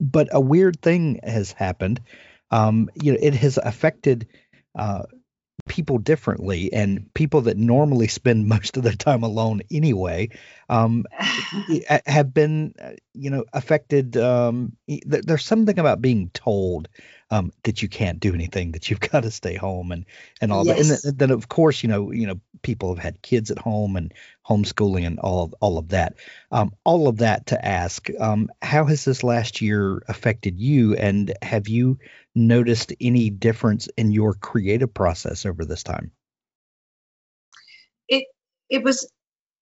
but 0.00 0.28
a 0.30 0.40
weird 0.40 0.80
thing 0.80 1.20
has 1.24 1.50
happened. 1.52 2.00
Um 2.52 2.90
you 2.94 3.12
know 3.12 3.18
it 3.20 3.34
has 3.34 3.58
affected 3.58 4.28
uh 4.78 5.02
people 5.68 5.98
differently 5.98 6.72
and 6.72 7.12
people 7.14 7.42
that 7.42 7.56
normally 7.56 8.08
spend 8.08 8.46
most 8.48 8.76
of 8.76 8.82
their 8.82 8.92
time 8.94 9.22
alone 9.22 9.60
anyway 9.70 10.28
um, 10.68 11.04
have 12.06 12.32
been 12.34 12.74
uh, 12.82 12.92
you 13.14 13.30
know 13.30 13.44
affected 13.52 14.16
um, 14.16 14.76
there's 15.06 15.44
something 15.44 15.78
about 15.78 16.02
being 16.02 16.30
told 16.30 16.88
um, 17.32 17.50
that 17.64 17.82
you 17.82 17.88
can't 17.88 18.20
do 18.20 18.34
anything 18.34 18.72
that 18.72 18.88
you've 18.88 19.00
got 19.12 19.22
to 19.24 19.30
stay 19.30 19.54
home 19.54 19.90
and 19.90 20.04
and 20.40 20.52
all 20.52 20.64
yes. 20.64 21.02
that 21.02 21.04
and 21.04 21.18
then 21.18 21.30
of 21.30 21.48
course 21.48 21.82
you 21.82 21.88
know 21.88 22.12
you 22.12 22.26
know 22.26 22.40
people 22.62 22.94
have 22.94 23.02
had 23.02 23.22
kids 23.22 23.50
at 23.50 23.58
home 23.58 23.96
and 23.96 24.14
homeschooling 24.46 25.04
and 25.04 25.18
all 25.18 25.44
of, 25.44 25.54
all 25.60 25.78
of 25.78 25.88
that 25.88 26.14
um, 26.52 26.72
all 26.84 27.08
of 27.08 27.18
that 27.18 27.46
to 27.46 27.64
ask 27.64 28.08
um, 28.20 28.48
how 28.60 28.84
has 28.84 29.04
this 29.04 29.24
last 29.24 29.60
year 29.60 30.02
affected 30.08 30.60
you 30.60 30.94
and 30.94 31.32
have 31.42 31.68
you 31.68 31.98
noticed 32.34 32.92
any 33.00 33.30
difference 33.30 33.88
in 33.96 34.12
your 34.12 34.34
creative 34.34 34.92
process 34.92 35.44
over 35.44 35.64
this 35.64 35.82
time? 35.82 36.10
It 38.08 38.26
it 38.68 38.82
was 38.82 39.10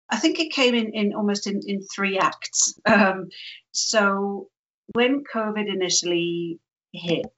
I 0.09 0.17
think 0.17 0.41
it 0.41 0.53
came 0.53 0.75
in, 0.75 0.93
in 0.93 1.15
almost 1.15 1.47
in, 1.47 1.61
in 1.67 1.83
three 1.95 2.19
acts. 2.19 2.75
Um, 2.85 3.29
so 3.71 4.49
when 4.93 5.23
COVID 5.23 5.73
initially 5.73 6.59
hit, 6.93 7.31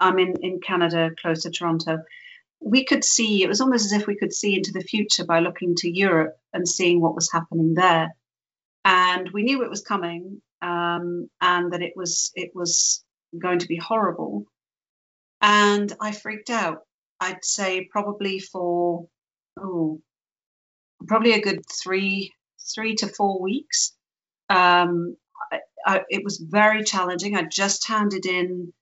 I'm 0.00 0.18
in, 0.18 0.34
in 0.42 0.60
Canada, 0.60 1.10
close 1.20 1.42
to 1.42 1.50
Toronto, 1.50 2.02
we 2.60 2.84
could 2.84 3.04
see, 3.04 3.42
it 3.42 3.48
was 3.48 3.60
almost 3.60 3.86
as 3.86 3.92
if 3.92 4.06
we 4.06 4.16
could 4.16 4.32
see 4.32 4.56
into 4.56 4.72
the 4.72 4.80
future 4.80 5.24
by 5.24 5.40
looking 5.40 5.74
to 5.76 5.90
Europe 5.90 6.36
and 6.52 6.68
seeing 6.68 7.00
what 7.00 7.14
was 7.14 7.30
happening 7.30 7.74
there. 7.74 8.14
And 8.84 9.30
we 9.30 9.42
knew 9.42 9.62
it 9.62 9.70
was 9.70 9.82
coming 9.82 10.40
um, 10.62 11.28
and 11.40 11.72
that 11.72 11.82
it 11.82 11.92
was 11.96 12.32
it 12.34 12.52
was 12.54 13.04
going 13.36 13.58
to 13.60 13.68
be 13.68 13.76
horrible. 13.76 14.46
And 15.40 15.92
I 16.00 16.12
freaked 16.12 16.50
out. 16.50 16.82
I'd 17.20 17.44
say 17.44 17.88
probably 17.90 18.38
for 18.38 19.08
oh, 19.58 20.00
probably 21.06 21.32
a 21.32 21.40
good 21.40 21.62
three 21.68 22.32
three 22.74 22.94
to 22.96 23.08
four 23.08 23.40
weeks. 23.40 23.92
Um, 24.48 25.16
I, 25.52 25.60
I, 25.84 26.00
it 26.08 26.24
was 26.24 26.38
very 26.38 26.84
challenging. 26.84 27.36
I 27.36 27.42
just 27.42 27.86
handed 27.86 28.26
in 28.26 28.72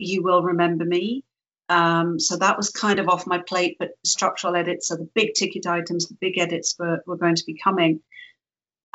"You 0.00 0.22
Will 0.22 0.42
Remember 0.42 0.84
Me," 0.84 1.24
um, 1.68 2.18
so 2.18 2.36
that 2.36 2.56
was 2.56 2.70
kind 2.70 2.98
of 2.98 3.08
off 3.08 3.26
my 3.26 3.38
plate. 3.38 3.76
But 3.78 3.90
structural 4.04 4.56
edits, 4.56 4.90
are 4.90 4.96
the 4.96 5.08
big 5.14 5.34
ticket 5.34 5.66
items, 5.66 6.08
the 6.08 6.16
big 6.20 6.38
edits 6.38 6.74
were 6.78 7.02
were 7.06 7.16
going 7.16 7.36
to 7.36 7.46
be 7.46 7.58
coming, 7.62 8.00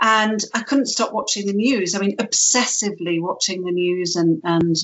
and 0.01 0.39
I 0.53 0.63
couldn't 0.63 0.87
stop 0.87 1.13
watching 1.13 1.47
the 1.47 1.53
news. 1.53 1.95
I 1.95 1.99
mean, 1.99 2.17
obsessively 2.17 3.21
watching 3.21 3.63
the 3.63 3.71
news 3.71 4.15
and 4.15 4.41
and 4.43 4.75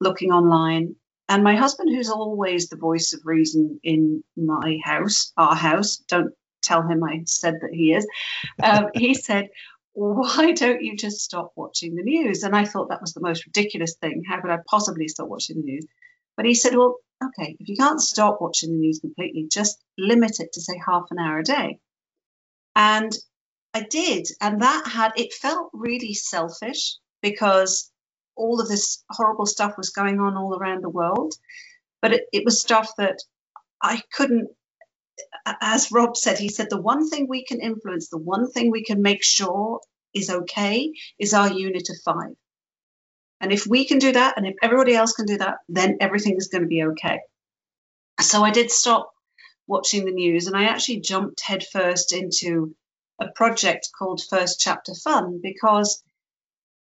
looking 0.00 0.32
online. 0.32 0.96
And 1.28 1.42
my 1.42 1.56
husband, 1.56 1.88
who's 1.94 2.10
always 2.10 2.68
the 2.68 2.76
voice 2.76 3.14
of 3.14 3.20
reason 3.24 3.80
in 3.82 4.22
my 4.36 4.78
house, 4.84 5.32
our 5.38 5.54
house, 5.54 5.96
don't 5.96 6.34
tell 6.62 6.82
him 6.82 7.04
I 7.04 7.22
said 7.26 7.54
that 7.60 7.72
he 7.72 7.92
is. 7.92 8.06
Um, 8.62 8.88
he 8.94 9.14
said, 9.14 9.48
why 9.96 10.52
don't 10.52 10.82
you 10.82 10.96
just 10.96 11.20
stop 11.20 11.52
watching 11.56 11.94
the 11.94 12.02
news? 12.02 12.42
And 12.42 12.54
I 12.54 12.64
thought 12.64 12.88
that 12.88 13.00
was 13.00 13.14
the 13.14 13.20
most 13.20 13.46
ridiculous 13.46 13.94
thing. 13.94 14.24
How 14.28 14.40
could 14.40 14.50
I 14.50 14.58
possibly 14.68 15.08
stop 15.08 15.28
watching 15.28 15.56
the 15.56 15.62
news? 15.62 15.86
But 16.36 16.46
he 16.46 16.54
said, 16.54 16.74
well, 16.74 16.96
okay, 17.22 17.56
if 17.60 17.68
you 17.68 17.76
can't 17.76 18.00
stop 18.00 18.40
watching 18.40 18.72
the 18.72 18.78
news 18.78 18.98
completely, 18.98 19.46
just 19.50 19.78
limit 19.96 20.40
it 20.40 20.52
to 20.54 20.60
say 20.60 20.80
half 20.84 21.04
an 21.12 21.18
hour 21.20 21.38
a 21.38 21.44
day. 21.44 21.78
And 22.74 23.12
I 23.72 23.82
did. 23.82 24.26
And 24.40 24.62
that 24.62 24.88
had, 24.88 25.12
it 25.16 25.32
felt 25.32 25.70
really 25.72 26.12
selfish 26.12 26.96
because 27.22 27.90
all 28.34 28.60
of 28.60 28.68
this 28.68 29.04
horrible 29.10 29.46
stuff 29.46 29.76
was 29.76 29.90
going 29.90 30.18
on 30.18 30.36
all 30.36 30.56
around 30.56 30.82
the 30.82 30.90
world. 30.90 31.34
But 32.02 32.14
it, 32.14 32.24
it 32.32 32.44
was 32.44 32.60
stuff 32.60 32.90
that 32.98 33.18
I 33.80 34.02
couldn't 34.12 34.50
as 35.46 35.92
Rob 35.92 36.16
said, 36.16 36.38
he 36.38 36.48
said 36.48 36.70
the 36.70 36.80
one 36.80 37.08
thing 37.08 37.28
we 37.28 37.44
can 37.44 37.60
influence, 37.60 38.08
the 38.08 38.18
one 38.18 38.50
thing 38.50 38.70
we 38.70 38.84
can 38.84 39.02
make 39.02 39.22
sure 39.22 39.80
is 40.12 40.30
okay 40.30 40.92
is 41.18 41.34
our 41.34 41.52
unit 41.52 41.88
of 41.90 41.96
five. 42.04 42.36
And 43.40 43.52
if 43.52 43.66
we 43.66 43.84
can 43.84 43.98
do 43.98 44.12
that, 44.12 44.34
and 44.36 44.46
if 44.46 44.54
everybody 44.62 44.94
else 44.94 45.12
can 45.12 45.26
do 45.26 45.38
that, 45.38 45.58
then 45.68 45.98
everything 46.00 46.36
is 46.36 46.48
going 46.48 46.62
to 46.62 46.68
be 46.68 46.84
okay. 46.84 47.20
So 48.20 48.42
I 48.42 48.50
did 48.50 48.70
stop 48.70 49.12
watching 49.66 50.04
the 50.04 50.12
news 50.12 50.46
and 50.46 50.56
I 50.56 50.64
actually 50.64 51.00
jumped 51.00 51.40
headfirst 51.40 52.12
into 52.12 52.74
a 53.20 53.28
project 53.28 53.90
called 53.96 54.22
First 54.22 54.60
Chapter 54.60 54.94
Fun 54.94 55.40
because 55.42 56.02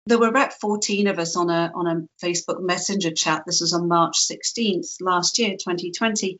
there 0.06 0.18
were 0.18 0.28
about 0.28 0.52
14 0.54 1.06
of 1.06 1.18
us 1.18 1.36
on 1.36 1.48
a 1.48 1.70
on 1.74 1.86
a 1.86 2.24
Facebook 2.24 2.60
Messenger 2.60 3.12
chat. 3.12 3.44
This 3.46 3.60
was 3.60 3.72
on 3.72 3.88
March 3.88 4.18
16th 4.18 4.96
last 5.00 5.38
year, 5.38 5.50
2020 5.50 6.38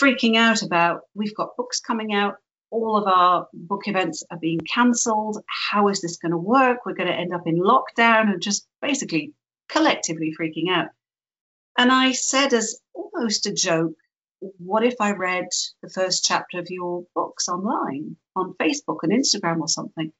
freaking 0.00 0.36
out 0.36 0.62
about 0.62 1.02
we've 1.14 1.34
got 1.34 1.56
books 1.56 1.80
coming 1.80 2.14
out, 2.14 2.36
all 2.70 2.96
of 2.96 3.06
our 3.06 3.48
book 3.52 3.82
events 3.86 4.24
are 4.30 4.38
being 4.38 4.60
cancelled. 4.60 5.42
How 5.46 5.88
is 5.88 6.00
this 6.00 6.18
going 6.18 6.32
to 6.32 6.38
work? 6.38 6.84
We're 6.84 6.94
going 6.94 7.08
to 7.08 7.14
end 7.14 7.32
up 7.32 7.46
in 7.46 7.58
lockdown 7.58 8.32
and 8.32 8.42
just 8.42 8.66
basically 8.82 9.32
collectively 9.68 10.34
freaking 10.38 10.70
out. 10.70 10.88
And 11.78 11.92
I 11.92 12.12
said, 12.12 12.52
as 12.52 12.80
almost 12.94 13.46
a 13.46 13.52
joke, 13.52 13.94
what 14.40 14.84
if 14.84 14.94
I 15.00 15.12
read 15.12 15.48
the 15.82 15.88
first 15.88 16.24
chapter 16.24 16.58
of 16.58 16.68
your 16.70 17.04
books 17.14 17.48
online 17.48 18.16
on 18.36 18.54
Facebook 18.60 18.98
and 19.02 19.12
Instagram 19.12 19.60
or 19.60 19.68
something? 19.68 20.12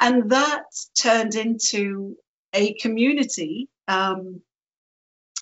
And 0.00 0.30
that 0.30 0.64
turned 1.00 1.34
into 1.34 2.16
a 2.52 2.74
community 2.74 3.68
um, 3.88 4.42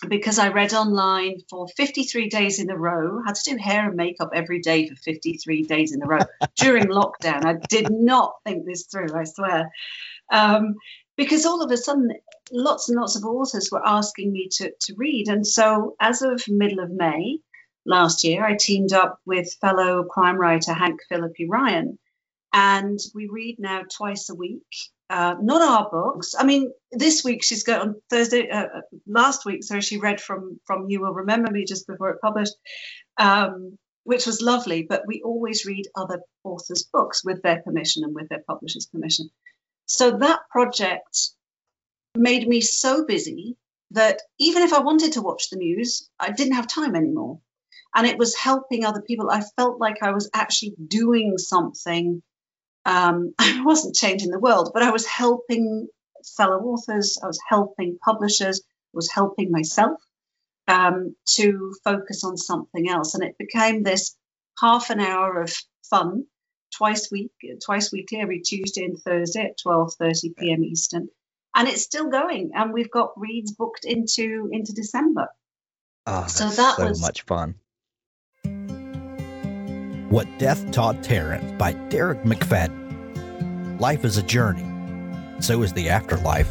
because 0.07 0.39
I 0.39 0.49
read 0.49 0.73
online 0.73 1.39
for 1.49 1.67
53 1.67 2.29
days 2.29 2.59
in 2.59 2.69
a 2.69 2.77
row, 2.77 3.21
had 3.25 3.35
to 3.35 3.51
do 3.51 3.57
hair 3.57 3.87
and 3.87 3.95
makeup 3.95 4.31
every 4.33 4.59
day 4.59 4.87
for 4.87 4.95
53 4.95 5.63
days 5.63 5.93
in 5.93 6.01
a 6.01 6.05
row 6.05 6.19
during 6.57 6.85
lockdown. 6.85 7.45
I 7.45 7.53
did 7.69 7.89
not 7.91 8.35
think 8.43 8.65
this 8.65 8.83
through, 8.83 9.15
I 9.15 9.23
swear. 9.23 9.71
Um, 10.31 10.75
because 11.17 11.45
all 11.45 11.63
of 11.63 11.71
a 11.71 11.77
sudden, 11.77 12.11
lots 12.51 12.89
and 12.89 12.99
lots 12.99 13.15
of 13.15 13.23
authors 13.23 13.69
were 13.71 13.85
asking 13.85 14.31
me 14.31 14.49
to, 14.53 14.71
to 14.81 14.95
read. 14.95 15.29
And 15.29 15.47
so, 15.47 15.95
as 15.99 16.21
of 16.21 16.43
middle 16.47 16.83
of 16.83 16.91
May 16.91 17.39
last 17.85 18.23
year, 18.23 18.43
I 18.43 18.57
teamed 18.59 18.91
up 18.91 19.19
with 19.25 19.53
fellow 19.61 20.03
crime 20.03 20.37
writer 20.37 20.73
Hank 20.73 20.99
Phillippi 21.07 21.47
Ryan. 21.47 21.97
And 22.51 22.99
we 23.13 23.27
read 23.27 23.57
now 23.59 23.83
twice 23.89 24.29
a 24.29 24.35
week 24.35 24.65
uh, 25.09 25.35
not 25.41 25.61
our 25.61 25.89
books. 25.89 26.35
I 26.37 26.43
mean, 26.43 26.71
this 26.91 27.23
week 27.23 27.43
she's 27.43 27.63
got 27.63 27.81
on 27.81 27.95
Thursday, 28.09 28.49
uh, 28.49 28.65
uh, 28.65 28.81
last 29.07 29.45
week, 29.45 29.63
so 29.63 29.79
she 29.79 29.97
read 29.97 30.19
from 30.19 30.59
from 30.65 30.89
You 30.89 31.01
Will 31.01 31.13
Remember 31.13 31.51
Me 31.51 31.65
just 31.65 31.87
before 31.87 32.09
it 32.09 32.21
published, 32.21 32.55
um, 33.17 33.77
which 34.03 34.25
was 34.25 34.41
lovely. 34.41 34.83
But 34.83 35.03
we 35.05 35.21
always 35.23 35.65
read 35.65 35.85
other 35.95 36.21
authors' 36.43 36.83
books 36.91 37.23
with 37.23 37.41
their 37.43 37.61
permission 37.61 38.03
and 38.03 38.15
with 38.15 38.29
their 38.29 38.43
publisher's 38.47 38.87
permission. 38.87 39.29
So 39.85 40.17
that 40.17 40.39
project 40.49 41.29
made 42.15 42.47
me 42.47 42.61
so 42.61 43.05
busy 43.05 43.57
that 43.91 44.21
even 44.39 44.63
if 44.63 44.73
I 44.73 44.79
wanted 44.79 45.13
to 45.13 45.21
watch 45.21 45.49
the 45.49 45.57
news, 45.57 46.09
I 46.19 46.31
didn't 46.31 46.55
have 46.55 46.67
time 46.67 46.95
anymore. 46.95 47.39
And 47.93 48.07
it 48.07 48.17
was 48.17 48.35
helping 48.35 48.83
other 48.83 49.01
people. 49.01 49.29
I 49.29 49.43
felt 49.55 49.79
like 49.79 50.01
I 50.01 50.11
was 50.11 50.29
actually 50.33 50.73
doing 50.87 51.37
something 51.37 52.21
um, 52.85 53.33
I 53.39 53.61
wasn't 53.63 53.95
changing 53.95 54.31
the 54.31 54.39
world, 54.39 54.71
but 54.73 54.83
I 54.83 54.91
was 54.91 55.05
helping 55.05 55.87
fellow 56.37 56.57
authors, 56.63 57.17
I 57.21 57.27
was 57.27 57.39
helping 57.47 57.97
publishers, 58.03 58.61
I 58.61 58.95
was 58.95 59.11
helping 59.11 59.51
myself 59.51 59.99
um, 60.67 61.15
to 61.35 61.73
focus 61.83 62.23
on 62.23 62.37
something 62.37 62.89
else. 62.89 63.13
And 63.13 63.23
it 63.23 63.37
became 63.37 63.83
this 63.83 64.15
half 64.59 64.89
an 64.89 64.99
hour 64.99 65.41
of 65.41 65.53
fun 65.89 66.25
twice 66.75 67.09
week, 67.11 67.31
twice 67.63 67.91
weekly, 67.91 68.19
every 68.19 68.41
Tuesday 68.41 68.85
and 68.85 68.97
Thursday 68.97 69.45
at 69.45 69.59
12:30 69.65 70.35
p.m. 70.37 70.63
Eastern. 70.63 71.09
And 71.55 71.69
it's 71.69 71.83
still 71.83 72.09
going, 72.09 72.51
and 72.53 72.73
we've 72.73 72.91
got 72.91 73.13
reads 73.15 73.53
booked 73.53 73.85
into 73.85 74.49
into 74.51 74.73
December. 74.73 75.27
Oh, 76.05 76.27
so 76.27 76.49
that 76.49 76.75
so 76.75 76.87
was 76.87 77.01
much 77.01 77.21
fun. 77.23 77.55
What 80.09 80.27
Death 80.37 80.69
Taught 80.69 81.01
Terrence 81.01 81.51
by 81.53 81.73
Derek 81.89 82.21
McFadden. 82.21 83.79
Life 83.79 84.05
is 84.05 84.17
a 84.17 84.23
journey, 84.23 84.63
so 85.39 85.63
is 85.63 85.73
the 85.73 85.89
afterlife. 85.89 86.47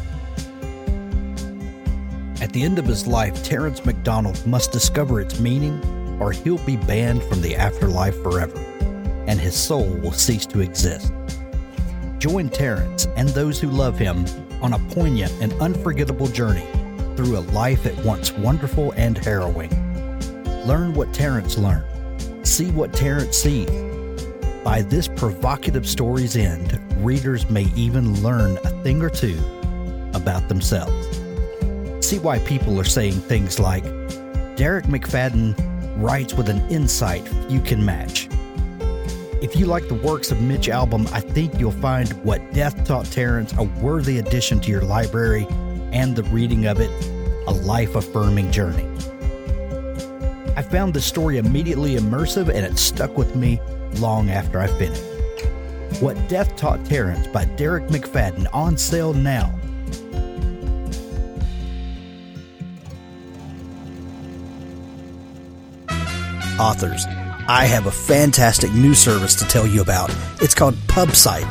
At 2.41 2.51
the 2.51 2.63
end 2.63 2.79
of 2.79 2.85
his 2.85 3.07
life, 3.07 3.45
Terrence 3.45 3.85
McDonald 3.85 4.45
must 4.45 4.73
discover 4.73 5.21
its 5.21 5.39
meaning, 5.39 5.79
or 6.19 6.33
he'll 6.33 6.57
be 6.65 6.75
banned 6.75 7.23
from 7.23 7.41
the 7.41 7.55
afterlife 7.55 8.21
forever, 8.21 8.57
and 9.25 9.39
his 9.39 9.55
soul 9.55 9.87
will 9.87 10.11
cease 10.11 10.45
to 10.47 10.59
exist. 10.59 11.13
Join 12.17 12.49
Terrence 12.49 13.07
and 13.15 13.29
those 13.29 13.57
who 13.57 13.69
love 13.69 13.97
him 13.97 14.25
on 14.61 14.73
a 14.73 14.79
poignant 14.93 15.31
and 15.39 15.53
unforgettable 15.61 16.27
journey 16.27 16.67
through 17.15 17.37
a 17.37 17.47
life 17.53 17.85
at 17.85 17.95
once 18.03 18.33
wonderful 18.33 18.91
and 18.97 19.17
harrowing. 19.17 19.71
Learn 20.65 20.93
what 20.93 21.13
Terrence 21.13 21.57
learned 21.57 21.94
See 22.45 22.69
what 22.69 22.93
Terrence 22.93 23.37
sees. 23.37 23.69
By 24.63 24.83
this 24.83 25.07
provocative 25.07 25.89
story's 25.89 26.35
end, 26.35 26.79
readers 27.03 27.49
may 27.49 27.63
even 27.75 28.21
learn 28.21 28.57
a 28.57 28.69
thing 28.83 29.01
or 29.01 29.09
two 29.09 29.37
about 30.13 30.47
themselves. 30.47 31.07
See 32.05 32.19
why 32.19 32.37
people 32.39 32.79
are 32.79 32.85
saying 32.85 33.13
things 33.13 33.59
like, 33.59 33.83
Derek 34.55 34.85
McFadden 34.85 35.55
writes 35.97 36.35
with 36.35 36.47
an 36.47 36.61
insight 36.69 37.27
you 37.49 37.59
can 37.59 37.83
match. 37.83 38.29
If 39.41 39.55
you 39.55 39.65
like 39.65 39.87
the 39.87 39.95
works 39.95 40.31
of 40.31 40.39
Mitch 40.39 40.67
Albom, 40.67 41.11
I 41.11 41.21
think 41.21 41.59
you'll 41.59 41.71
find 41.71 42.13
What 42.23 42.53
Death 42.53 42.85
Taught 42.85 43.07
Terrence 43.07 43.53
a 43.57 43.63
worthy 43.63 44.19
addition 44.19 44.59
to 44.61 44.71
your 44.71 44.83
library 44.83 45.47
and 45.91 46.15
the 46.15 46.23
reading 46.23 46.67
of 46.67 46.79
it 46.79 46.91
a 47.47 47.51
life 47.51 47.95
affirming 47.95 48.51
journey. 48.51 48.94
I 50.57 50.61
found 50.61 50.93
the 50.93 51.01
story 51.01 51.37
immediately 51.37 51.95
immersive 51.95 52.47
and 52.47 52.65
it 52.65 52.77
stuck 52.77 53.17
with 53.17 53.35
me 53.35 53.59
long 53.95 54.29
after 54.29 54.59
I 54.59 54.67
finished. 54.67 55.03
What 56.01 56.15
Death 56.29 56.55
Taught 56.55 56.85
Terrence 56.85 57.27
by 57.27 57.45
Derek 57.45 57.87
McFadden 57.87 58.47
on 58.53 58.77
sale 58.77 59.13
now. 59.13 59.53
Authors, 66.57 67.05
I 67.47 67.65
have 67.65 67.87
a 67.87 67.91
fantastic 67.91 68.71
new 68.71 68.93
service 68.93 69.35
to 69.35 69.45
tell 69.45 69.67
you 69.67 69.81
about. 69.81 70.09
It's 70.41 70.55
called 70.55 70.75
PubSite. 70.87 71.49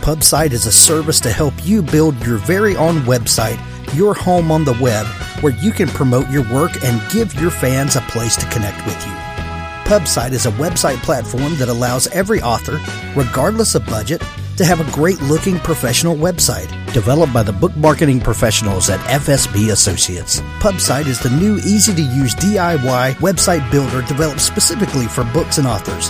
Pubsite 0.00 0.50
is 0.50 0.66
a 0.66 0.72
service 0.72 1.20
to 1.20 1.30
help 1.30 1.54
you 1.62 1.82
build 1.82 2.20
your 2.26 2.38
very 2.38 2.76
own 2.76 2.96
website, 3.02 3.60
your 3.94 4.12
home 4.12 4.50
on 4.50 4.64
the 4.64 4.76
web, 4.80 5.06
where 5.44 5.52
you 5.56 5.72
can 5.72 5.88
promote 5.88 6.30
your 6.30 6.42
work 6.50 6.72
and 6.82 7.12
give 7.12 7.34
your 7.34 7.50
fans 7.50 7.96
a 7.96 8.00
place 8.08 8.34
to 8.34 8.48
connect 8.48 8.78
with 8.86 8.96
you. 9.04 9.12
Pubsite 9.84 10.32
is 10.32 10.46
a 10.46 10.52
website 10.52 10.96
platform 11.02 11.54
that 11.58 11.68
allows 11.68 12.06
every 12.08 12.40
author, 12.40 12.80
regardless 13.14 13.74
of 13.74 13.84
budget, 13.84 14.22
to 14.56 14.64
have 14.64 14.80
a 14.80 14.90
great 14.90 15.20
looking 15.20 15.58
professional 15.58 16.16
website 16.16 16.70
developed 16.94 17.34
by 17.34 17.42
the 17.42 17.52
book 17.52 17.76
marketing 17.76 18.20
professionals 18.20 18.88
at 18.88 19.00
FSB 19.00 19.70
Associates. 19.70 20.40
Pubsite 20.60 21.06
is 21.06 21.20
the 21.20 21.28
new 21.28 21.56
easy 21.56 21.92
to 21.92 22.00
use 22.00 22.34
DIY 22.36 23.16
website 23.16 23.70
builder 23.70 24.00
developed 24.00 24.40
specifically 24.40 25.06
for 25.06 25.24
books 25.24 25.58
and 25.58 25.66
authors. 25.66 26.08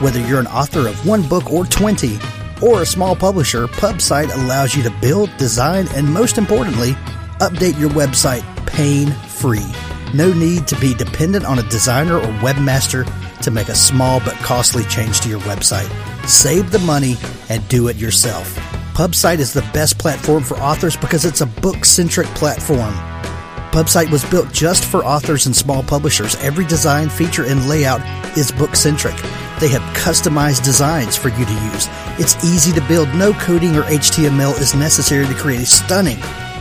Whether 0.00 0.26
you're 0.26 0.40
an 0.40 0.46
author 0.46 0.88
of 0.88 1.06
one 1.06 1.28
book 1.28 1.52
or 1.52 1.66
20, 1.66 2.18
or 2.62 2.80
a 2.80 2.86
small 2.86 3.14
publisher, 3.14 3.66
Pubsite 3.66 4.34
allows 4.34 4.74
you 4.74 4.82
to 4.84 4.90
build, 5.02 5.36
design, 5.36 5.86
and 5.94 6.10
most 6.10 6.38
importantly, 6.38 6.92
update 7.40 7.78
your 7.78 7.90
website 7.90 8.42
pain 8.72 9.10
free. 9.28 9.66
No 10.14 10.32
need 10.32 10.66
to 10.68 10.76
be 10.80 10.94
dependent 10.94 11.44
on 11.44 11.58
a 11.58 11.68
designer 11.68 12.16
or 12.16 12.32
webmaster 12.40 13.04
to 13.42 13.50
make 13.50 13.68
a 13.68 13.74
small 13.74 14.20
but 14.20 14.34
costly 14.34 14.84
change 14.84 15.20
to 15.20 15.28
your 15.28 15.40
website. 15.40 15.88
Save 16.28 16.70
the 16.70 16.78
money 16.80 17.16
and 17.48 17.66
do 17.68 17.88
it 17.88 17.96
yourself. 17.96 18.54
Pubsite 18.94 19.38
is 19.38 19.52
the 19.52 19.68
best 19.72 19.98
platform 19.98 20.42
for 20.42 20.56
authors 20.58 20.96
because 20.96 21.24
it's 21.24 21.40
a 21.40 21.46
book 21.46 21.84
centric 21.84 22.26
platform. 22.28 22.92
Pubsite 23.70 24.10
was 24.10 24.24
built 24.24 24.52
just 24.52 24.84
for 24.84 25.04
authors 25.04 25.46
and 25.46 25.54
small 25.54 25.82
publishers. 25.84 26.34
Every 26.36 26.66
design, 26.66 27.08
feature, 27.08 27.44
and 27.46 27.68
layout 27.68 28.00
is 28.36 28.50
book 28.50 28.74
centric. 28.74 29.14
They 29.60 29.68
have 29.68 29.82
customized 29.94 30.64
designs 30.64 31.16
for 31.16 31.28
you 31.28 31.44
to 31.44 31.52
use. 31.52 31.86
It's 32.18 32.44
easy 32.44 32.72
to 32.72 32.86
build. 32.88 33.14
No 33.14 33.32
coding 33.34 33.76
or 33.76 33.82
HTML 33.82 34.58
is 34.60 34.74
necessary 34.74 35.26
to 35.26 35.34
create 35.34 35.60
a 35.60 35.66
stunning, 35.66 36.18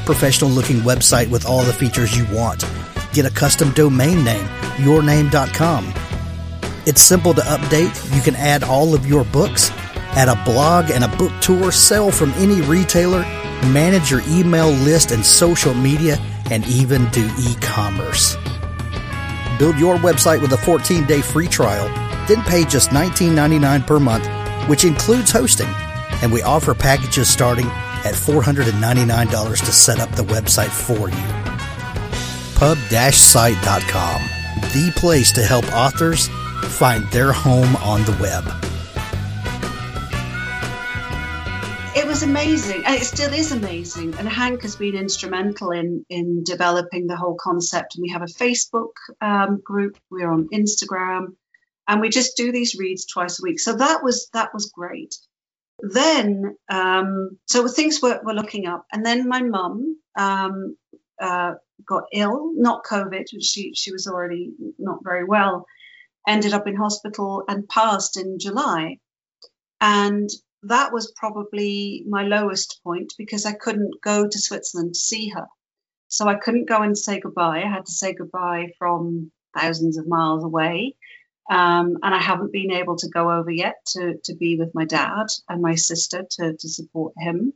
professional 0.10 0.50
looking 0.50 0.78
website 0.78 1.30
with 1.30 1.46
all 1.46 1.62
the 1.62 1.72
features 1.72 2.18
you 2.18 2.26
want. 2.36 2.66
Get 3.14 3.28
a 3.28 3.30
custom 3.30 3.70
domain 3.74 4.24
name, 4.24 4.44
yourname.com. 4.78 5.94
It's 6.88 7.00
simple 7.00 7.36
to 7.36 7.42
update. 7.42 8.16
You 8.16 8.20
can 8.24 8.36
add 8.36 8.64
all 8.64 8.96
of 8.96 9.06
your 9.06 9.24
books, 9.26 9.70
add 10.18 10.28
a 10.28 10.44
blog 10.46 10.90
and 10.90 11.04
a 11.04 11.16
book 11.16 11.32
tour, 11.42 11.72
sell 11.72 12.10
from 12.10 12.32
any 12.38 12.60
retailer, 12.62 13.22
manage 13.72 14.10
your 14.10 14.24
email 14.28 14.72
list 14.72 15.12
and 15.12 15.24
social 15.24 15.76
media, 15.76 16.18
and 16.50 16.66
even 16.66 17.08
do 17.12 17.30
e 17.38 17.54
commerce. 17.62 18.36
Build 19.60 19.78
your 19.78 19.98
website 19.98 20.42
with 20.42 20.54
a 20.54 20.58
14 20.58 21.06
day 21.06 21.22
free 21.22 21.48
trial, 21.48 21.88
then 22.28 22.42
pay 22.46 22.66
just 22.66 22.90
$19.99 22.90 23.86
per 23.86 24.00
month, 24.00 24.28
which 24.68 24.86
includes 24.86 25.30
hosting. 25.30 25.70
And 26.24 26.34
we 26.34 26.42
offer 26.42 26.74
packages 26.74 27.30
starting 27.30 27.70
at 28.06 28.14
$499 28.14 29.66
to 29.66 29.72
set 29.72 30.00
up 30.00 30.12
the 30.16 30.24
website 30.24 30.70
for 30.70 31.10
you. 31.10 31.16
Pub-site.com, 32.56 34.22
the 34.74 34.92
place 34.96 35.32
to 35.34 35.44
help 35.44 35.66
authors 35.74 36.28
find 36.68 37.06
their 37.12 37.32
home 37.32 37.76
on 37.78 38.04
the 38.04 38.18
web. 38.22 38.46
It 41.96 42.08
was 42.08 42.24
amazing, 42.24 42.84
and 42.86 42.96
it 42.96 43.04
still 43.04 43.34
is 43.34 43.52
amazing. 43.52 44.16
And 44.16 44.28
Hank 44.28 44.62
has 44.62 44.76
been 44.76 44.96
instrumental 44.96 45.72
in 45.72 46.06
in 46.10 46.44
developing 46.44 47.08
the 47.08 47.18
whole 47.18 47.36
concept. 47.36 47.96
And 47.96 48.02
we 48.02 48.10
have 48.10 48.22
a 48.22 48.26
Facebook 48.26 48.94
um, 49.22 49.60
group. 49.64 49.98
We're 50.10 50.32
on 50.32 50.50
Instagram, 50.54 51.36
and 51.88 52.00
we 52.00 52.10
just 52.10 52.38
do 52.38 52.52
these 52.52 52.76
reads 52.76 53.06
twice 53.06 53.40
a 53.40 53.44
week. 53.44 53.60
So 53.60 53.74
that 53.74 54.04
was 54.04 54.30
that 54.34 54.54
was 54.54 54.72
great. 54.72 55.16
Then, 55.82 56.58
um, 56.70 57.38
so 57.46 57.68
things 57.68 58.02
were, 58.02 58.20
were 58.24 58.34
looking 58.34 58.68
up, 58.68 58.86
and 58.92 59.06
then 59.06 59.28
my 59.28 59.42
mum 59.42 59.98
um, 60.18 60.76
uh, 61.22 61.54
got 61.86 62.04
ill, 62.14 62.52
not 62.56 62.84
COVID. 62.84 63.26
She 63.42 63.74
she 63.74 63.92
was 63.92 64.08
already 64.08 64.52
not 64.78 65.00
very 65.04 65.24
well. 65.24 65.66
Ended 66.28 66.54
up 66.54 66.68
in 66.68 66.76
hospital 66.76 67.44
and 67.48 67.68
passed 67.68 68.18
in 68.18 68.40
July, 68.40 68.98
and 69.80 70.30
that 70.64 70.92
was 70.92 71.14
probably 71.16 72.04
my 72.08 72.24
lowest 72.24 72.82
point 72.84 73.14
because 73.18 73.46
I 73.46 73.54
couldn't 73.54 74.02
go 74.04 74.28
to 74.28 74.40
Switzerland 74.40 74.94
to 74.94 75.00
see 75.00 75.30
her. 75.30 75.48
So 76.10 76.28
I 76.28 76.36
couldn't 76.36 76.68
go 76.68 76.82
and 76.82 76.98
say 76.98 77.20
goodbye. 77.20 77.64
I 77.64 77.70
had 77.70 77.86
to 77.86 77.92
say 77.92 78.14
goodbye 78.14 78.74
from 78.78 79.32
thousands 79.58 79.98
of 79.98 80.08
miles 80.08 80.44
away. 80.44 80.96
Um, 81.50 81.98
and 82.04 82.14
I 82.14 82.20
haven't 82.20 82.52
been 82.52 82.72
able 82.72 82.96
to 82.98 83.10
go 83.10 83.32
over 83.32 83.50
yet 83.50 83.76
to, 83.94 84.20
to 84.26 84.36
be 84.36 84.58
with 84.58 84.76
my 84.76 84.86
dad 84.86 85.28
and 85.48 85.62
my 85.62 85.76
sister 85.76 86.24
to, 86.30 86.56
to 86.56 86.70
support 86.70 87.14
him. 87.18 87.54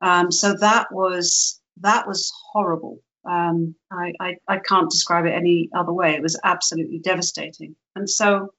Um, 0.00 0.30
so 0.30 0.54
that 0.54 0.92
was 0.92 1.60
that 1.80 2.06
was 2.06 2.32
horrible. 2.52 3.00
Um, 3.28 3.74
I, 3.90 4.12
I, 4.20 4.36
I 4.46 4.58
can't 4.58 4.90
describe 4.90 5.26
it 5.26 5.34
any 5.34 5.68
other 5.74 5.92
way. 5.92 6.14
It 6.14 6.22
was 6.22 6.38
absolutely 6.44 7.00
devastating. 7.00 7.74
And 7.96 8.08
so 8.08 8.52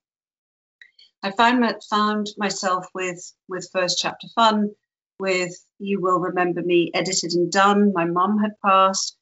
I 1.24 1.32
found 1.32 1.64
found 1.90 2.28
myself 2.38 2.88
with 2.94 3.34
with 3.48 3.70
first 3.72 4.00
chapter 4.02 4.28
fun, 4.36 4.72
with 5.20 5.56
you 5.80 6.02
will 6.02 6.20
remember 6.20 6.62
me 6.62 6.92
edited 6.94 7.34
and 7.34 7.52
done. 7.52 7.94
My 7.94 8.06
mum 8.06 8.40
had 8.40 8.60
passed, 8.64 9.18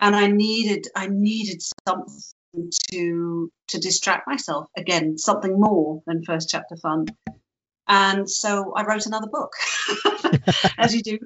and 0.00 0.16
I 0.16 0.28
needed 0.28 0.86
I 0.96 1.08
needed 1.08 1.62
something 1.86 2.18
to 2.92 3.50
to 3.68 3.78
distract 3.78 4.26
myself 4.26 4.68
again, 4.76 5.18
something 5.18 5.58
more 5.58 6.02
than 6.06 6.24
first 6.24 6.48
chapter 6.50 6.76
fun. 6.76 7.06
And 7.88 8.28
so 8.28 8.72
I 8.74 8.84
wrote 8.84 9.06
another 9.06 9.28
book, 9.28 9.52
as 10.78 10.92
you 10.92 11.02
do. 11.02 11.18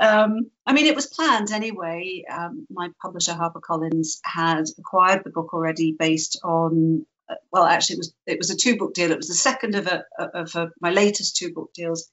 Um, 0.00 0.50
I 0.64 0.72
mean, 0.72 0.86
it 0.86 0.94
was 0.94 1.08
planned 1.08 1.50
anyway. 1.50 2.24
Um, 2.30 2.68
my 2.70 2.90
publisher, 3.02 3.32
HarperCollins, 3.32 4.20
had 4.24 4.64
acquired 4.78 5.24
the 5.24 5.30
book 5.30 5.52
already 5.52 5.96
based 5.98 6.38
on 6.44 7.04
well, 7.50 7.64
actually, 7.64 7.94
it 7.94 7.98
was 7.98 8.14
it 8.26 8.38
was 8.38 8.50
a 8.50 8.56
two 8.56 8.76
book 8.76 8.94
deal. 8.94 9.10
It 9.10 9.16
was 9.16 9.28
the 9.28 9.34
second 9.34 9.74
of 9.74 9.86
a 9.86 10.04
of 10.18 10.54
a, 10.56 10.70
my 10.80 10.90
latest 10.90 11.36
two 11.36 11.52
book 11.52 11.70
deals, 11.74 12.10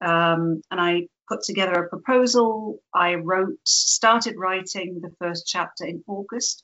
um, 0.00 0.62
and 0.70 0.80
I 0.80 1.08
put 1.28 1.42
together 1.42 1.72
a 1.72 1.88
proposal. 1.88 2.80
I 2.94 3.14
wrote, 3.14 3.56
started 3.64 4.34
writing 4.36 5.00
the 5.00 5.14
first 5.18 5.46
chapter 5.46 5.86
in 5.86 6.04
August 6.06 6.63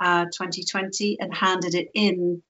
uh, 0.00 0.24
2020, 0.26 1.18
and 1.20 1.34
handed 1.34 1.74
it 1.74 1.88
in 1.94 2.42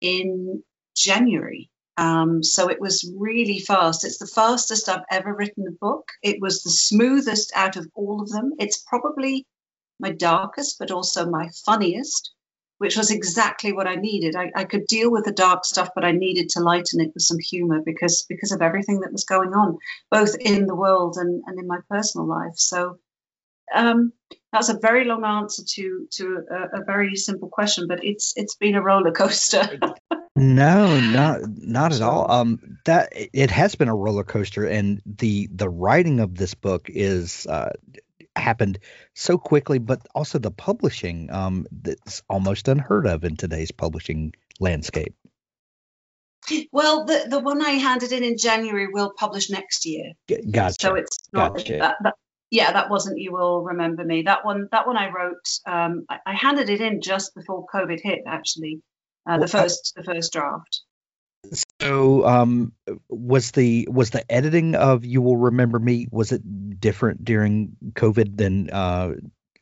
in 0.00 0.62
January. 0.96 1.70
Um, 1.96 2.42
so 2.42 2.68
it 2.68 2.80
was 2.80 3.10
really 3.16 3.60
fast. 3.60 4.04
It's 4.04 4.18
the 4.18 4.26
fastest 4.26 4.88
I've 4.88 5.04
ever 5.10 5.34
written 5.34 5.66
a 5.68 5.72
book. 5.72 6.08
It 6.22 6.40
was 6.40 6.62
the 6.62 6.70
smoothest 6.70 7.52
out 7.54 7.76
of 7.76 7.86
all 7.94 8.22
of 8.22 8.30
them. 8.30 8.52
It's 8.58 8.78
probably 8.78 9.46
my 10.00 10.10
darkest, 10.10 10.78
but 10.78 10.90
also 10.90 11.28
my 11.28 11.50
funniest 11.66 12.32
which 12.82 12.96
was 12.96 13.12
exactly 13.12 13.72
what 13.72 13.86
I 13.86 13.94
needed. 13.94 14.34
I, 14.34 14.50
I, 14.56 14.64
could 14.64 14.88
deal 14.88 15.08
with 15.08 15.24
the 15.24 15.30
dark 15.30 15.64
stuff, 15.64 15.90
but 15.94 16.04
I 16.04 16.10
needed 16.10 16.48
to 16.48 16.60
lighten 16.60 17.00
it 17.00 17.12
with 17.14 17.22
some 17.22 17.38
humor 17.38 17.80
because 17.80 18.26
because 18.28 18.50
of 18.50 18.60
everything 18.60 18.98
that 19.00 19.12
was 19.12 19.22
going 19.22 19.54
on, 19.54 19.78
both 20.10 20.34
in 20.40 20.66
the 20.66 20.74
world 20.74 21.16
and, 21.16 21.44
and 21.46 21.60
in 21.60 21.68
my 21.68 21.78
personal 21.88 22.26
life. 22.26 22.56
So 22.56 22.98
um, 23.74 24.12
that's 24.52 24.68
a 24.68 24.78
very 24.78 25.04
long 25.04 25.24
answer 25.24 25.62
to 25.66 26.06
to 26.12 26.44
a, 26.50 26.80
a, 26.80 26.84
very 26.84 27.16
simple 27.16 27.48
question, 27.48 27.86
but 27.88 28.04
it's 28.04 28.34
it's 28.36 28.54
been 28.56 28.74
a 28.74 28.82
roller 28.82 29.12
coaster. 29.12 29.78
no, 30.36 31.00
not 31.00 31.40
not 31.46 31.92
at 31.92 32.02
all. 32.02 32.30
Um, 32.30 32.78
that 32.84 33.08
it 33.12 33.50
has 33.50 33.74
been 33.74 33.88
a 33.88 33.94
roller 33.94 34.24
coaster, 34.24 34.66
and 34.66 35.00
the 35.06 35.48
the 35.52 35.68
writing 35.68 36.20
of 36.20 36.34
this 36.34 36.54
book 36.54 36.88
is 36.88 37.46
uh, 37.46 37.70
happened 38.36 38.78
so 39.14 39.38
quickly, 39.38 39.78
but 39.78 40.06
also 40.14 40.38
the 40.38 40.50
publishing 40.50 41.30
um, 41.32 41.66
that's 41.70 42.22
almost 42.28 42.68
unheard 42.68 43.06
of 43.06 43.24
in 43.24 43.36
today's 43.36 43.70
publishing 43.70 44.32
landscape. 44.60 45.14
Well, 46.72 47.04
the 47.04 47.26
the 47.28 47.38
one 47.38 47.62
I 47.62 47.72
handed 47.72 48.12
in 48.12 48.24
in 48.24 48.36
January 48.36 48.88
will 48.88 49.12
publish 49.16 49.48
next 49.48 49.86
year. 49.86 50.12
Gotcha. 50.50 50.74
So 50.80 50.94
it's 50.94 51.18
not 51.32 51.56
gotcha. 51.56 51.78
that, 51.78 51.96
that, 52.02 52.14
yeah, 52.52 52.70
that 52.70 52.90
wasn't. 52.90 53.18
You 53.18 53.32
will 53.32 53.62
remember 53.62 54.04
me. 54.04 54.22
That 54.22 54.44
one. 54.44 54.68
That 54.72 54.86
one 54.86 54.98
I 54.98 55.10
wrote. 55.10 55.48
Um, 55.66 56.04
I, 56.10 56.18
I 56.26 56.34
handed 56.34 56.68
it 56.68 56.82
in 56.82 57.00
just 57.00 57.34
before 57.34 57.64
COVID 57.74 57.98
hit. 58.02 58.20
Actually, 58.26 58.82
uh, 59.26 59.38
the 59.38 59.48
first 59.48 59.94
the 59.96 60.04
first 60.04 60.34
draft. 60.34 60.82
So, 61.80 62.26
um, 62.26 62.72
was 63.08 63.52
the 63.52 63.88
was 63.90 64.10
the 64.10 64.30
editing 64.30 64.74
of 64.74 65.02
"You 65.02 65.22
Will 65.22 65.38
Remember 65.38 65.78
Me" 65.78 66.08
was 66.12 66.30
it 66.30 66.78
different 66.78 67.24
during 67.24 67.74
COVID 67.94 68.36
than 68.36 68.68
uh, 68.68 69.14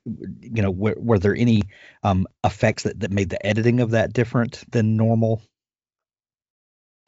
you 0.04 0.62
know? 0.62 0.72
Were, 0.72 0.96
were 0.98 1.20
there 1.20 1.36
any 1.36 1.62
um, 2.02 2.26
effects 2.42 2.82
that, 2.82 2.98
that 3.00 3.12
made 3.12 3.30
the 3.30 3.46
editing 3.46 3.78
of 3.78 3.92
that 3.92 4.12
different 4.12 4.64
than 4.72 4.96
normal? 4.96 5.42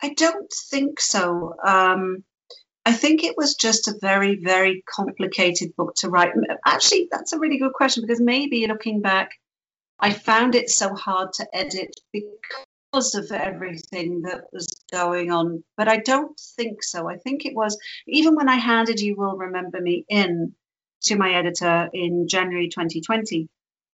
I 0.00 0.14
don't 0.14 0.52
think 0.70 1.00
so. 1.00 1.54
Um, 1.66 2.22
I 2.84 2.92
think 2.92 3.22
it 3.22 3.36
was 3.36 3.54
just 3.54 3.86
a 3.86 3.98
very, 4.00 4.36
very 4.42 4.82
complicated 4.88 5.76
book 5.76 5.94
to 5.96 6.08
write. 6.08 6.32
Actually, 6.66 7.08
that's 7.10 7.32
a 7.32 7.38
really 7.38 7.58
good 7.58 7.72
question 7.72 8.02
because 8.02 8.20
maybe 8.20 8.66
looking 8.66 9.00
back, 9.00 9.30
I 10.00 10.12
found 10.12 10.56
it 10.56 10.68
so 10.68 10.94
hard 10.94 11.32
to 11.34 11.46
edit 11.56 11.94
because 12.12 13.14
of 13.14 13.30
everything 13.30 14.22
that 14.22 14.46
was 14.52 14.66
going 14.90 15.30
on. 15.30 15.62
But 15.76 15.86
I 15.88 15.98
don't 15.98 16.38
think 16.56 16.82
so. 16.82 17.08
I 17.08 17.18
think 17.18 17.46
it 17.46 17.54
was 17.54 17.78
even 18.08 18.34
when 18.34 18.48
I 18.48 18.56
handed 18.56 19.00
You 19.00 19.14
Will 19.16 19.36
Remember 19.36 19.80
Me 19.80 20.04
in 20.08 20.54
to 21.02 21.16
my 21.16 21.34
editor 21.34 21.88
in 21.92 22.26
January 22.28 22.68
2020, 22.68 23.48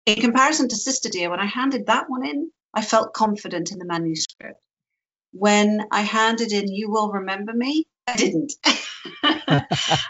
in 0.07 0.17
comparison 0.17 0.69
to 0.69 0.77
Sister 0.77 1.11
Dear, 1.11 1.29
when 1.29 1.41
I 1.41 1.47
handed 1.47 1.87
that 1.87 2.09
one 2.09 2.27
in, 2.27 2.51
I 2.73 2.81
felt 2.81 3.13
confident 3.13 3.71
in 3.71 3.79
the 3.79 3.85
manuscript. 3.85 4.61
When 5.33 5.87
I 5.91 6.01
handed 6.01 6.53
in 6.53 6.73
You 6.73 6.91
Will 6.91 7.13
Remember 7.13 7.53
Me, 7.53 7.87
I 8.09 8.17
didn't. 8.17 8.53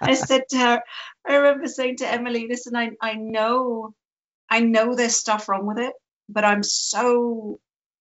I 0.03 0.15
said 0.15 0.43
to 0.51 0.59
her, 0.59 0.83
I 1.29 1.35
remember 1.37 1.69
saying 1.69 1.97
to 1.99 2.11
Emily, 2.11 2.47
listen, 2.49 2.77
I, 2.77 2.91
I 3.01 3.15
know 3.15 3.95
I 4.51 4.61
know 4.61 4.95
there's 4.95 5.17
stuff 5.17 5.49
wrong 5.49 5.67
with 5.67 5.79
it, 5.79 5.93
but 6.29 6.45
I'm 6.45 6.63
so 6.63 7.61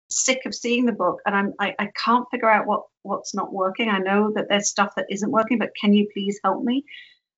sick 0.10 0.46
of 0.46 0.56
seeing 0.56 0.86
the 0.86 0.94
book 0.94 1.20
and 1.26 1.36
I'm 1.36 1.54
I, 1.60 1.76
I 1.78 1.90
can't 2.04 2.28
figure 2.32 2.50
out 2.50 2.68
what 2.68 2.84
what's 3.04 3.34
not 3.34 3.54
working. 3.54 3.90
I 3.90 4.00
know 4.00 4.32
that 4.36 4.48
there's 4.50 4.70
stuff 4.70 4.94
that 4.96 5.08
isn't 5.10 5.32
working, 5.32 5.58
but 5.58 5.76
can 5.80 5.94
you 5.94 6.08
please 6.14 6.40
help 6.44 6.64
me? 6.64 6.86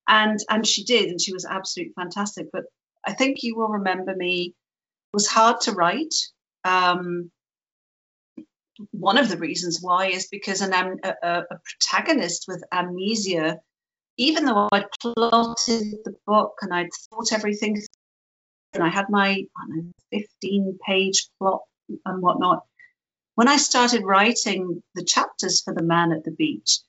And 0.08 0.38
and 0.48 0.66
she 0.66 0.84
did, 0.84 1.08
and 1.08 1.20
she 1.20 1.32
was 1.32 1.44
absolutely 1.44 1.94
fantastic. 1.94 2.48
But 2.52 2.64
I 3.06 3.14
think 3.14 3.42
you 3.42 3.56
will 3.56 3.68
remember 3.68 4.14
me 4.14 4.54
was 5.12 5.26
hard 5.26 5.60
to 5.62 5.72
write. 5.72 6.14
Um, 6.64 7.30
one 8.92 9.18
of 9.18 9.28
the 9.28 9.38
reasons 9.38 9.78
why 9.80 10.06
is 10.06 10.28
because 10.28 10.60
an 10.60 10.72
a, 10.72 11.14
a 11.22 11.44
protagonist 11.64 12.46
with 12.48 12.62
amnesia, 12.72 13.60
even 14.16 14.44
though 14.44 14.68
I'd 14.72 14.90
plotted 15.00 16.04
the 16.04 16.14
book 16.26 16.58
and 16.62 16.72
I'd 16.72 16.90
thought 17.08 17.32
everything, 17.32 17.82
and 18.72 18.82
I 18.82 18.88
had 18.88 19.06
my 19.10 19.44
know, 19.68 19.92
15 20.12 20.78
page 20.86 21.28
plot 21.38 21.62
and 22.04 22.22
whatnot. 22.22 22.64
When 23.34 23.48
I 23.48 23.56
started 23.56 24.04
writing 24.04 24.82
the 24.94 25.04
chapters 25.04 25.62
for 25.62 25.74
The 25.74 25.82
Man 25.82 26.12
at 26.12 26.24
the 26.24 26.30
Beach, 26.30 26.80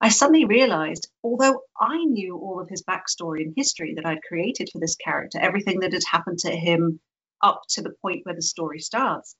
I 0.00 0.10
suddenly 0.10 0.44
realized, 0.44 1.10
although 1.24 1.62
I 1.78 2.04
knew 2.04 2.36
all 2.36 2.60
of 2.60 2.68
his 2.68 2.84
backstory 2.84 3.42
and 3.42 3.52
history 3.56 3.94
that 3.94 4.06
I'd 4.06 4.22
created 4.22 4.70
for 4.72 4.78
this 4.78 4.94
character, 4.94 5.38
everything 5.40 5.80
that 5.80 5.92
had 5.92 6.04
happened 6.04 6.38
to 6.40 6.50
him 6.50 7.00
up 7.42 7.62
to 7.70 7.82
the 7.82 7.94
point 8.00 8.24
where 8.24 8.34
the 8.34 8.42
story 8.42 8.78
starts, 8.78 9.34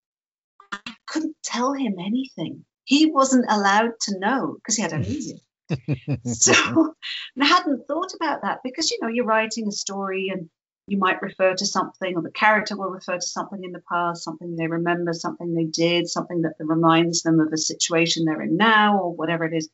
couldn't 1.09 1.37
tell 1.43 1.73
him 1.73 1.97
anything. 1.99 2.65
He 2.85 3.11
wasn't 3.11 3.47
allowed 3.49 3.93
to 4.03 4.19
know 4.19 4.55
because 4.55 4.77
he 4.77 4.83
had 4.83 4.93
amnesia. 4.93 5.37
so 6.25 6.95
I 7.41 7.45
hadn't 7.45 7.87
thought 7.87 8.15
about 8.15 8.43
that 8.43 8.61
because 8.65 8.91
you 8.91 8.99
know 9.03 9.09
you're 9.09 9.27
writing 9.27 9.69
a 9.69 9.73
story 9.73 10.31
and 10.33 10.49
you 10.87 10.97
might 10.99 11.21
refer 11.21 11.55
to 11.55 11.67
something, 11.67 12.17
or 12.17 12.23
the 12.23 12.31
character 12.31 12.77
will 12.77 12.89
refer 12.89 13.17
to 13.17 13.27
something 13.27 13.63
in 13.63 13.73
the 13.73 13.83
past, 13.93 14.25
something 14.25 14.57
they 14.57 14.67
remember, 14.67 15.13
something 15.13 15.55
they 15.55 15.65
did, 15.65 16.09
something 16.09 16.43
that 16.43 16.55
reminds 16.59 17.23
them 17.23 17.41
of 17.41 17.53
a 17.53 17.59
situation 17.59 18.25
they're 18.25 18.41
in 18.41 18.57
now, 18.57 18.99
or 18.99 19.15
whatever 19.15 19.45
it 19.45 19.55
is. 19.55 19.69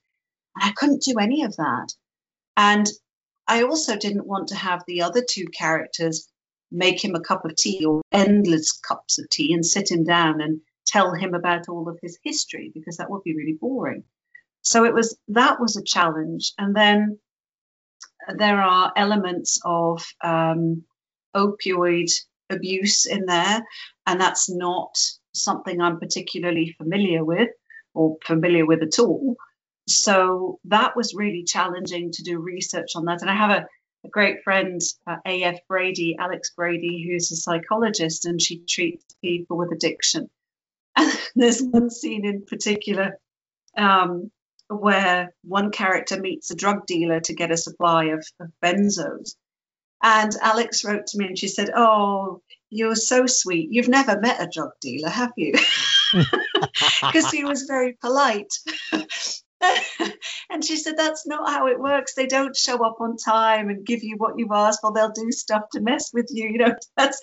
And 0.57 0.69
I 0.69 0.73
couldn't 0.73 1.03
do 1.03 1.19
any 1.21 1.45
of 1.45 1.55
that. 1.57 1.93
And 2.57 2.89
I 3.47 3.63
also 3.63 3.97
didn't 3.97 4.27
want 4.27 4.49
to 4.49 4.57
have 4.57 4.83
the 4.87 5.03
other 5.03 5.23
two 5.23 5.47
characters 5.47 6.29
make 6.73 7.05
him 7.05 7.15
a 7.15 7.21
cup 7.21 7.45
of 7.45 7.55
tea 7.55 7.85
or 7.85 8.03
endless 8.11 8.73
cups 8.73 9.19
of 9.21 9.29
tea 9.29 9.53
and 9.53 9.65
sit 9.65 9.91
him 9.91 10.03
down 10.03 10.41
and 10.41 10.61
tell 10.87 11.15
him 11.15 11.35
about 11.35 11.69
all 11.69 11.89
of 11.89 11.99
his 12.03 12.19
history 12.23 12.71
because 12.75 12.97
that 12.99 13.11
would 13.11 13.23
be 13.23 13.37
really 13.37 13.59
boring. 13.61 14.05
So 14.63 14.85
it 14.85 14.95
was 14.95 15.17
that 15.29 15.61
was 15.61 15.77
a 15.77 15.85
challenge. 15.85 16.53
And 16.59 16.75
then 16.75 17.19
there 18.37 18.61
are 18.61 18.93
elements 18.97 19.61
of 19.65 20.05
um, 20.23 20.85
opioid 21.37 22.11
abuse 22.51 23.07
in 23.07 23.27
there, 23.27 23.63
and 24.07 24.21
that's 24.21 24.51
not 24.51 24.97
something 25.33 25.81
I'm 25.81 25.99
particularly 25.99 26.75
familiar 26.79 27.25
with 27.25 27.51
or 27.93 28.17
familiar 28.25 28.65
with 28.67 28.83
at 28.83 28.99
all. 28.99 29.37
So 29.87 30.61
that 30.65 30.97
was 30.97 31.15
really 31.15 31.45
challenging 31.45 32.13
to 32.13 32.23
do 32.23 32.39
research 32.39 32.93
on 32.97 33.05
that. 33.05 33.21
And 33.21 33.31
I 33.31 33.35
have 33.35 33.51
a, 33.51 33.67
a 34.05 34.09
great 34.09 34.43
friend, 34.43 34.81
uh, 35.07 35.17
A.F. 35.27 35.59
Brady, 35.69 36.17
Alex 36.19 36.53
Brady, 36.57 37.07
who's 37.07 37.31
a 37.31 37.37
psychologist, 37.37 38.25
and 38.25 38.41
she 38.41 38.65
treats 38.67 39.05
people 39.23 39.59
with 39.59 39.73
addiction. 39.73 40.31
There's 41.35 41.63
one 41.63 41.91
scene 41.91 42.25
in 42.25 42.45
particular 42.45 43.19
um, 43.77 44.31
where 44.69 45.35
one 45.43 45.71
character 45.71 46.21
meets 46.21 46.51
a 46.51 46.57
drug 46.57 46.87
dealer 46.87 47.21
to 47.21 47.35
get 47.35 47.51
a 47.51 47.57
supply 47.57 48.07
of, 48.07 48.27
of 48.41 48.51
benzos. 48.63 49.35
And 50.03 50.33
Alex 50.43 50.85
wrote 50.85 51.07
to 51.09 51.19
me 51.19 51.27
and 51.27 51.39
she 51.39 51.49
said, 51.49 51.71
Oh, 51.75 52.43
you're 52.71 52.95
so 52.95 53.27
sweet. 53.27 53.69
You've 53.71 53.89
never 53.89 54.21
met 54.21 54.43
a 54.43 54.49
drug 54.53 54.71
dealer, 54.81 55.11
have 55.11 55.33
you? 55.37 55.55
Because 57.01 57.31
he 57.31 57.45
was 57.45 57.65
very 57.65 57.95
polite. 58.01 58.53
and 60.51 60.65
she 60.65 60.77
said, 60.77 60.97
That's 60.97 61.27
not 61.27 61.49
how 61.49 61.67
it 61.69 61.79
works. 61.79 62.15
They 62.15 62.27
don't 62.27 62.57
show 62.57 62.85
up 62.85 63.01
on 63.01 63.17
time 63.17 63.69
and 63.69 63.87
give 63.87 64.03
you 64.03 64.17
what 64.17 64.35
you've 64.39 64.51
asked 64.53 64.81
for. 64.81 64.93
They'll 64.93 65.11
do 65.11 65.31
stuff 65.31 65.63
to 65.73 65.81
mess 65.81 66.11
with 66.13 66.29
you. 66.31 66.49
You 66.49 66.59
know, 66.59 66.75
that's 66.97 67.21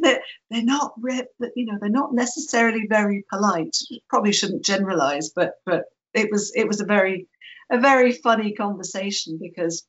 they're, 0.00 0.20
they're 0.50 0.64
not 0.64 0.94
you 1.00 1.66
know, 1.66 1.78
they're 1.80 1.90
not 1.90 2.14
necessarily 2.14 2.86
very 2.88 3.24
polite. 3.30 3.76
Probably 4.08 4.32
shouldn't 4.32 4.64
generalize, 4.64 5.30
but 5.34 5.52
but 5.66 5.84
it 6.14 6.30
was 6.30 6.52
it 6.54 6.66
was 6.66 6.80
a 6.80 6.86
very 6.86 7.28
a 7.70 7.78
very 7.78 8.12
funny 8.12 8.52
conversation 8.52 9.38
because 9.40 9.84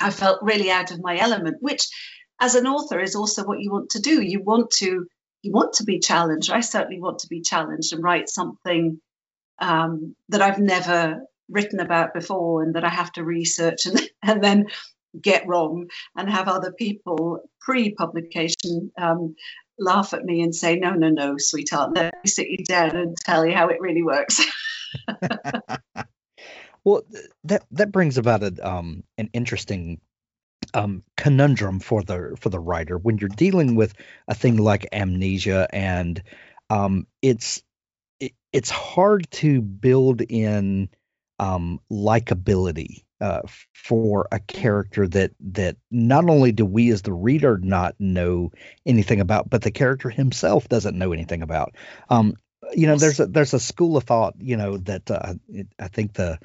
I 0.00 0.10
felt 0.10 0.42
really 0.42 0.70
out 0.70 0.90
of 0.90 1.02
my 1.02 1.18
element, 1.18 1.56
which 1.60 1.88
as 2.40 2.54
an 2.54 2.66
author 2.66 3.00
is 3.00 3.14
also 3.14 3.44
what 3.44 3.60
you 3.60 3.70
want 3.70 3.90
to 3.90 4.00
do. 4.00 4.20
You 4.20 4.42
want 4.42 4.70
to 4.78 5.06
you 5.42 5.52
want 5.52 5.74
to 5.74 5.84
be 5.84 5.98
challenged. 5.98 6.50
I 6.50 6.60
certainly 6.60 7.00
want 7.00 7.20
to 7.20 7.28
be 7.28 7.40
challenged 7.40 7.92
and 7.92 8.02
write 8.02 8.28
something 8.28 9.00
um, 9.62 10.14
that 10.28 10.42
I've 10.42 10.58
never 10.58 11.22
written 11.48 11.80
about 11.80 12.14
before 12.14 12.62
and 12.62 12.74
that 12.74 12.84
I 12.84 12.88
have 12.88 13.12
to 13.12 13.24
research 13.24 13.86
and, 13.86 14.00
and 14.22 14.44
then 14.44 14.66
get 15.20 15.46
wrong 15.46 15.88
and 16.16 16.28
have 16.28 16.48
other 16.48 16.72
people 16.72 17.40
pre-publication 17.60 18.90
um, 18.98 19.36
laugh 19.78 20.14
at 20.14 20.24
me 20.24 20.42
and 20.42 20.54
say, 20.54 20.76
no, 20.76 20.90
no, 20.90 21.08
no, 21.08 21.36
sweetheart, 21.38 21.92
let 21.94 22.14
me 22.24 22.30
sit 22.30 22.48
you 22.48 22.64
down 22.64 22.96
and 22.96 23.16
tell 23.16 23.46
you 23.46 23.54
how 23.54 23.68
it 23.68 23.80
really 23.80 24.02
works. 24.02 24.40
Well, 26.84 27.02
that 27.44 27.64
that 27.72 27.92
brings 27.92 28.18
about 28.18 28.42
a 28.42 28.68
um 28.68 29.04
an 29.18 29.30
interesting 29.32 30.00
um 30.74 31.02
conundrum 31.16 31.80
for 31.80 32.02
the 32.02 32.36
for 32.40 32.48
the 32.48 32.58
writer 32.58 32.98
when 32.98 33.18
you're 33.18 33.28
dealing 33.28 33.74
with 33.74 33.94
a 34.26 34.34
thing 34.34 34.56
like 34.56 34.88
amnesia 34.92 35.68
and 35.72 36.22
um 36.70 37.06
it's 37.20 37.62
it, 38.22 38.32
it's 38.52 38.70
hard 38.70 39.30
to 39.32 39.60
build 39.60 40.22
in 40.22 40.88
um 41.38 41.80
likability 41.90 43.04
uh, 43.20 43.42
for 43.72 44.26
a 44.32 44.40
character 44.40 45.06
that 45.06 45.30
that 45.38 45.76
not 45.92 46.28
only 46.28 46.50
do 46.50 46.66
we 46.66 46.90
as 46.90 47.02
the 47.02 47.12
reader 47.12 47.56
not 47.58 47.94
know 48.00 48.50
anything 48.84 49.20
about, 49.20 49.48
but 49.48 49.62
the 49.62 49.70
character 49.70 50.10
himself 50.10 50.68
doesn't 50.68 50.98
know 50.98 51.12
anything 51.12 51.40
about. 51.40 51.76
Um, 52.08 52.34
you 52.74 52.88
know, 52.88 52.96
there's 52.96 53.20
a 53.20 53.26
there's 53.26 53.54
a 53.54 53.60
school 53.60 53.96
of 53.96 54.04
thought, 54.04 54.34
you 54.38 54.56
know, 54.56 54.76
that 54.78 55.08
uh, 55.08 55.34
it, 55.48 55.68
I 55.78 55.86
think 55.86 56.14
the 56.14 56.38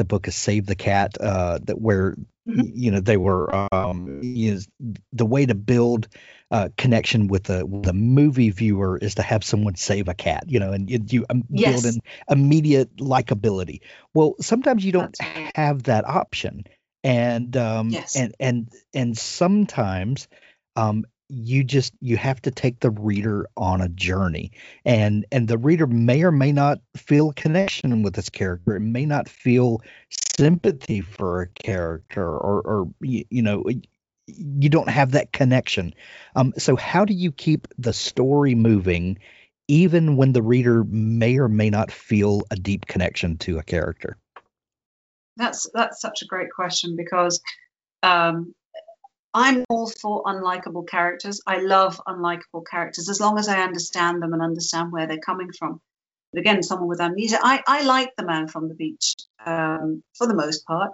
the 0.00 0.04
book 0.06 0.26
is 0.28 0.34
Save 0.34 0.64
the 0.64 0.74
Cat, 0.74 1.18
uh, 1.20 1.58
that 1.64 1.78
where 1.78 2.16
mm-hmm. 2.48 2.62
you 2.72 2.90
know 2.90 3.00
they 3.00 3.18
were 3.18 3.68
um, 3.70 4.20
is 4.22 4.66
the 5.12 5.26
way 5.26 5.44
to 5.44 5.54
build 5.54 6.08
uh, 6.50 6.70
connection 6.78 7.28
with 7.28 7.44
the 7.44 7.66
with 7.66 7.82
the 7.82 7.92
movie 7.92 8.48
viewer 8.48 8.96
is 8.96 9.16
to 9.16 9.22
have 9.22 9.44
someone 9.44 9.74
save 9.74 10.08
a 10.08 10.14
cat, 10.14 10.44
you 10.46 10.58
know, 10.58 10.72
and 10.72 10.90
you, 10.90 11.00
you 11.06 11.26
um, 11.28 11.44
yes. 11.50 11.82
build 11.82 11.94
an 11.94 12.00
immediate 12.30 12.96
likability. 12.96 13.80
Well, 14.14 14.36
sometimes 14.40 14.82
you 14.82 14.92
don't 14.92 15.14
have 15.54 15.82
that 15.82 16.06
option, 16.06 16.64
and 17.04 17.54
um, 17.58 17.90
yes. 17.90 18.16
and 18.16 18.34
and 18.40 18.72
and 18.94 19.18
sometimes 19.18 20.28
um, 20.76 21.04
you 21.30 21.62
just 21.64 21.94
you 22.00 22.16
have 22.16 22.42
to 22.42 22.50
take 22.50 22.80
the 22.80 22.90
reader 22.90 23.46
on 23.56 23.80
a 23.80 23.88
journey. 23.88 24.50
And 24.84 25.24
and 25.32 25.48
the 25.48 25.58
reader 25.58 25.86
may 25.86 26.22
or 26.22 26.32
may 26.32 26.52
not 26.52 26.80
feel 26.96 27.32
connection 27.32 28.02
with 28.02 28.14
this 28.14 28.28
character. 28.28 28.76
It 28.76 28.80
may 28.80 29.06
not 29.06 29.28
feel 29.28 29.80
sympathy 30.10 31.00
for 31.00 31.42
a 31.42 31.48
character 31.48 32.24
or 32.24 32.60
or 32.62 32.88
you 33.00 33.42
know 33.42 33.64
you 34.26 34.68
don't 34.68 34.88
have 34.88 35.12
that 35.12 35.32
connection. 35.32 35.94
Um 36.36 36.52
so 36.58 36.76
how 36.76 37.04
do 37.04 37.14
you 37.14 37.32
keep 37.32 37.68
the 37.78 37.92
story 37.92 38.54
moving 38.54 39.18
even 39.68 40.16
when 40.16 40.32
the 40.32 40.42
reader 40.42 40.84
may 40.84 41.38
or 41.38 41.48
may 41.48 41.70
not 41.70 41.92
feel 41.92 42.42
a 42.50 42.56
deep 42.56 42.86
connection 42.86 43.38
to 43.38 43.58
a 43.58 43.62
character? 43.62 44.16
That's 45.36 45.70
that's 45.72 46.00
such 46.00 46.22
a 46.22 46.26
great 46.26 46.50
question 46.50 46.96
because 46.96 47.40
um, 48.02 48.54
I'm 49.32 49.64
all 49.68 49.88
for 49.88 50.24
unlikable 50.24 50.88
characters. 50.88 51.40
I 51.46 51.60
love 51.60 52.00
unlikable 52.06 52.66
characters 52.68 53.08
as 53.08 53.20
long 53.20 53.38
as 53.38 53.48
I 53.48 53.62
understand 53.62 54.22
them 54.22 54.32
and 54.32 54.42
understand 54.42 54.92
where 54.92 55.06
they're 55.06 55.18
coming 55.18 55.52
from. 55.52 55.80
But 56.32 56.40
again, 56.40 56.62
someone 56.62 56.88
with 56.88 57.00
amnesia, 57.00 57.38
I, 57.42 57.62
I 57.66 57.82
like 57.82 58.14
the 58.16 58.24
man 58.24 58.46
from 58.48 58.68
the 58.68 58.74
beach 58.74 59.16
um, 59.44 60.02
for 60.16 60.26
the 60.26 60.34
most 60.34 60.64
part, 60.64 60.92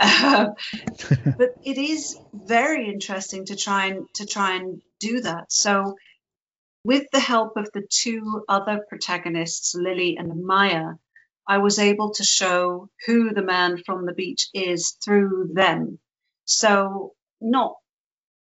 uh, 0.00 0.48
but 1.38 1.54
it 1.64 1.78
is 1.78 2.18
very 2.32 2.88
interesting 2.88 3.44
to 3.46 3.56
try 3.56 3.86
and 3.86 4.06
to 4.14 4.26
try 4.26 4.56
and 4.56 4.82
do 4.98 5.20
that. 5.20 5.52
So 5.52 5.96
with 6.84 7.06
the 7.12 7.20
help 7.20 7.56
of 7.56 7.70
the 7.72 7.86
two 7.88 8.44
other 8.48 8.84
protagonists, 8.88 9.74
Lily 9.74 10.16
and 10.16 10.44
Maya, 10.44 10.94
I 11.46 11.58
was 11.58 11.78
able 11.78 12.12
to 12.14 12.24
show 12.24 12.88
who 13.06 13.32
the 13.32 13.42
man 13.42 13.78
from 13.84 14.06
the 14.06 14.12
beach 14.12 14.48
is 14.52 14.96
through 15.04 15.50
them. 15.54 15.98
So, 16.44 17.14
not 17.42 17.74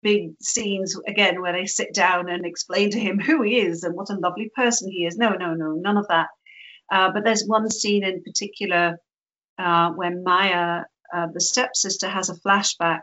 big 0.02 0.34
scenes 0.40 0.98
again 1.08 1.40
where 1.40 1.52
they 1.52 1.66
sit 1.66 1.94
down 1.94 2.28
and 2.28 2.44
explain 2.44 2.90
to 2.90 3.00
him 3.00 3.18
who 3.18 3.42
he 3.42 3.58
is 3.58 3.84
and 3.84 3.94
what 3.94 4.10
a 4.10 4.18
lovely 4.18 4.50
person 4.54 4.90
he 4.90 5.06
is. 5.06 5.16
No, 5.16 5.30
no, 5.30 5.54
no, 5.54 5.72
none 5.72 5.96
of 5.96 6.08
that. 6.08 6.28
Uh, 6.92 7.10
but 7.12 7.24
there's 7.24 7.44
one 7.44 7.70
scene 7.70 8.04
in 8.04 8.22
particular 8.22 8.98
uh, 9.58 9.90
Maya, 9.96 10.82
uh, 11.12 11.26
the 11.32 11.40
stepsister, 11.40 12.08
has 12.08 12.28
a 12.28 12.34
flashback 12.34 13.02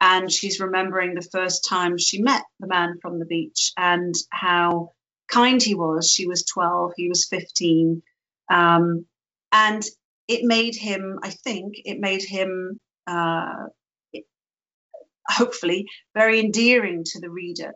and 0.00 0.30
she's 0.32 0.58
remembering 0.58 1.14
the 1.14 1.22
first 1.22 1.64
time 1.68 1.96
she 1.96 2.20
met 2.20 2.42
the 2.58 2.66
man 2.66 2.98
from 3.00 3.18
the 3.18 3.24
beach 3.24 3.72
and 3.76 4.14
how 4.30 4.90
kind 5.28 5.62
he 5.62 5.74
was. 5.74 6.10
She 6.10 6.26
was 6.26 6.44
12, 6.44 6.92
he 6.96 7.08
was 7.08 7.26
15. 7.26 8.02
Um, 8.50 9.06
and 9.52 9.84
it 10.26 10.44
made 10.44 10.74
him, 10.74 11.20
I 11.22 11.30
think, 11.30 11.74
it 11.84 12.00
made 12.00 12.22
him 12.24 12.80
uh, 13.06 13.66
hopefully 15.28 15.86
very 16.14 16.40
endearing 16.40 17.04
to 17.04 17.20
the 17.20 17.30
reader. 17.30 17.74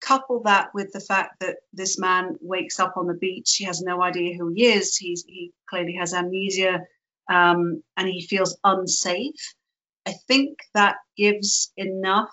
Couple 0.00 0.42
that 0.44 0.74
with 0.74 0.92
the 0.92 1.00
fact 1.00 1.40
that 1.40 1.56
this 1.72 1.98
man 1.98 2.36
wakes 2.40 2.80
up 2.80 2.96
on 2.96 3.06
the 3.06 3.14
beach, 3.14 3.54
he 3.56 3.64
has 3.64 3.80
no 3.80 4.02
idea 4.02 4.36
who 4.36 4.52
he 4.52 4.66
is, 4.66 4.96
He's, 4.96 5.24
he 5.26 5.52
clearly 5.68 5.94
has 5.98 6.12
amnesia, 6.12 6.80
um, 7.30 7.82
and 7.96 8.08
he 8.08 8.26
feels 8.26 8.58
unsafe. 8.64 9.54
I 10.04 10.14
think 10.26 10.58
that 10.74 10.96
gives 11.16 11.72
enough 11.76 12.32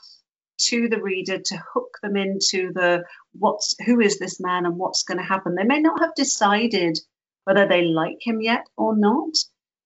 to 0.61 0.89
the 0.89 1.01
reader 1.01 1.39
to 1.39 1.63
hook 1.73 1.97
them 2.01 2.17
into 2.17 2.71
the 2.73 3.03
what's 3.33 3.75
who 3.85 3.99
is 4.01 4.19
this 4.19 4.39
man 4.39 4.65
and 4.65 4.77
what's 4.77 5.03
going 5.03 5.19
to 5.19 5.23
happen. 5.23 5.55
They 5.55 5.63
may 5.63 5.79
not 5.79 6.01
have 6.01 6.15
decided 6.15 6.99
whether 7.45 7.67
they 7.67 7.83
like 7.83 8.17
him 8.21 8.41
yet 8.41 8.65
or 8.75 8.97
not, 8.97 9.35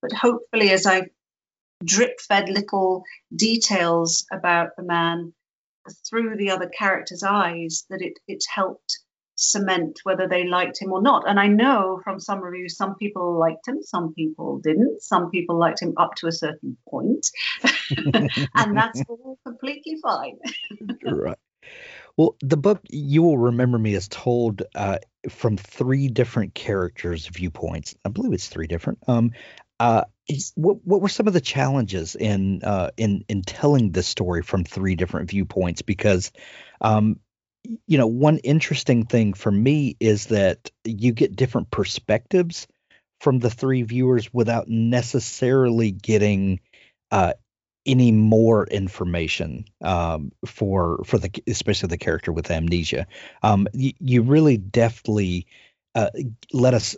but 0.02 0.12
hopefully, 0.12 0.72
as 0.72 0.88
I 0.88 1.10
drip 1.84 2.20
fed 2.22 2.50
little 2.50 3.04
details 3.36 4.26
about 4.32 4.70
the 4.78 4.84
man 4.84 5.34
through 6.10 6.38
the 6.38 6.52
other 6.52 6.70
characters' 6.70 7.24
eyes 7.24 7.86
that 7.90 8.02
it, 8.02 8.14
it 8.28 8.44
helped 8.50 9.00
cement 9.36 10.00
whether 10.04 10.28
they 10.28 10.46
liked 10.46 10.82
him 10.82 10.92
or 10.92 11.02
not. 11.02 11.28
And 11.28 11.40
I 11.40 11.48
know 11.48 12.00
from 12.04 12.20
some 12.20 12.40
reviews, 12.40 12.78
some 12.78 12.96
people 12.96 13.40
liked 13.40 13.68
him, 13.68 13.82
some 13.82 14.14
people 14.14 14.60
didn't. 14.60 15.02
Some 15.02 15.32
people 15.32 15.58
liked 15.58 15.82
him 15.82 15.94
up 15.98 16.16
to 16.18 16.28
a 16.28 16.32
certain 16.32 16.78
point. 16.90 17.28
and 18.56 18.78
that's 18.78 19.02
all 19.10 19.38
completely 19.46 19.98
fine. 20.02 20.38
right. 21.06 21.38
Well, 22.16 22.36
the 22.42 22.58
book 22.58 22.82
you 22.90 23.24
will 23.24 23.38
remember 23.40 23.80
me 23.80 23.96
is 23.96 24.08
told 24.08 24.62
uh, 24.76 25.00
from 25.30 25.58
three 25.58 26.10
different 26.10 26.54
characters' 26.54 27.28
viewpoints. 27.28 27.96
I 28.06 28.10
believe 28.10 28.34
it's 28.34 28.50
three 28.50 28.68
different. 28.68 29.00
Um, 29.08 29.32
uh, 29.80 30.04
what 30.56 30.78
what 30.86 31.02
were 31.02 31.10
some 31.10 31.28
of 31.28 31.34
the 31.34 31.42
challenges 31.42 32.16
in 32.16 32.64
uh, 32.64 32.92
in 32.98 33.26
in 33.28 33.42
telling 33.42 33.92
this 33.92 34.08
story 34.08 34.42
from 34.42 34.64
three 34.64 34.96
different 34.96 35.30
viewpoints? 35.30 35.82
Because, 35.82 36.32
um, 36.82 37.20
you 37.88 37.98
know, 37.98 38.08
one 38.08 38.38
interesting 38.40 39.06
thing 39.06 39.34
for 39.34 39.52
me 39.52 39.98
is 40.00 40.28
that 40.28 40.72
you 40.86 41.12
get 41.12 41.36
different 41.36 41.72
perspectives 41.72 42.68
from 43.20 43.40
the 43.40 43.50
three 43.50 43.84
viewers 43.84 44.34
without 44.34 44.68
necessarily 44.68 45.92
getting 45.92 46.60
uh, 47.12 47.34
any 47.86 48.12
more 48.12 48.66
information 48.68 49.66
um, 49.82 50.32
for 50.46 51.04
for 51.06 51.18
the 51.18 51.32
especially 51.48 51.90
the 51.90 51.98
character 51.98 52.32
with 52.32 52.50
amnesia. 52.50 53.08
Um, 53.42 53.68
you, 53.74 53.92
you 54.00 54.22
really 54.22 54.58
deftly 54.58 55.48
uh, 55.96 56.10
let 56.54 56.74
us 56.74 56.96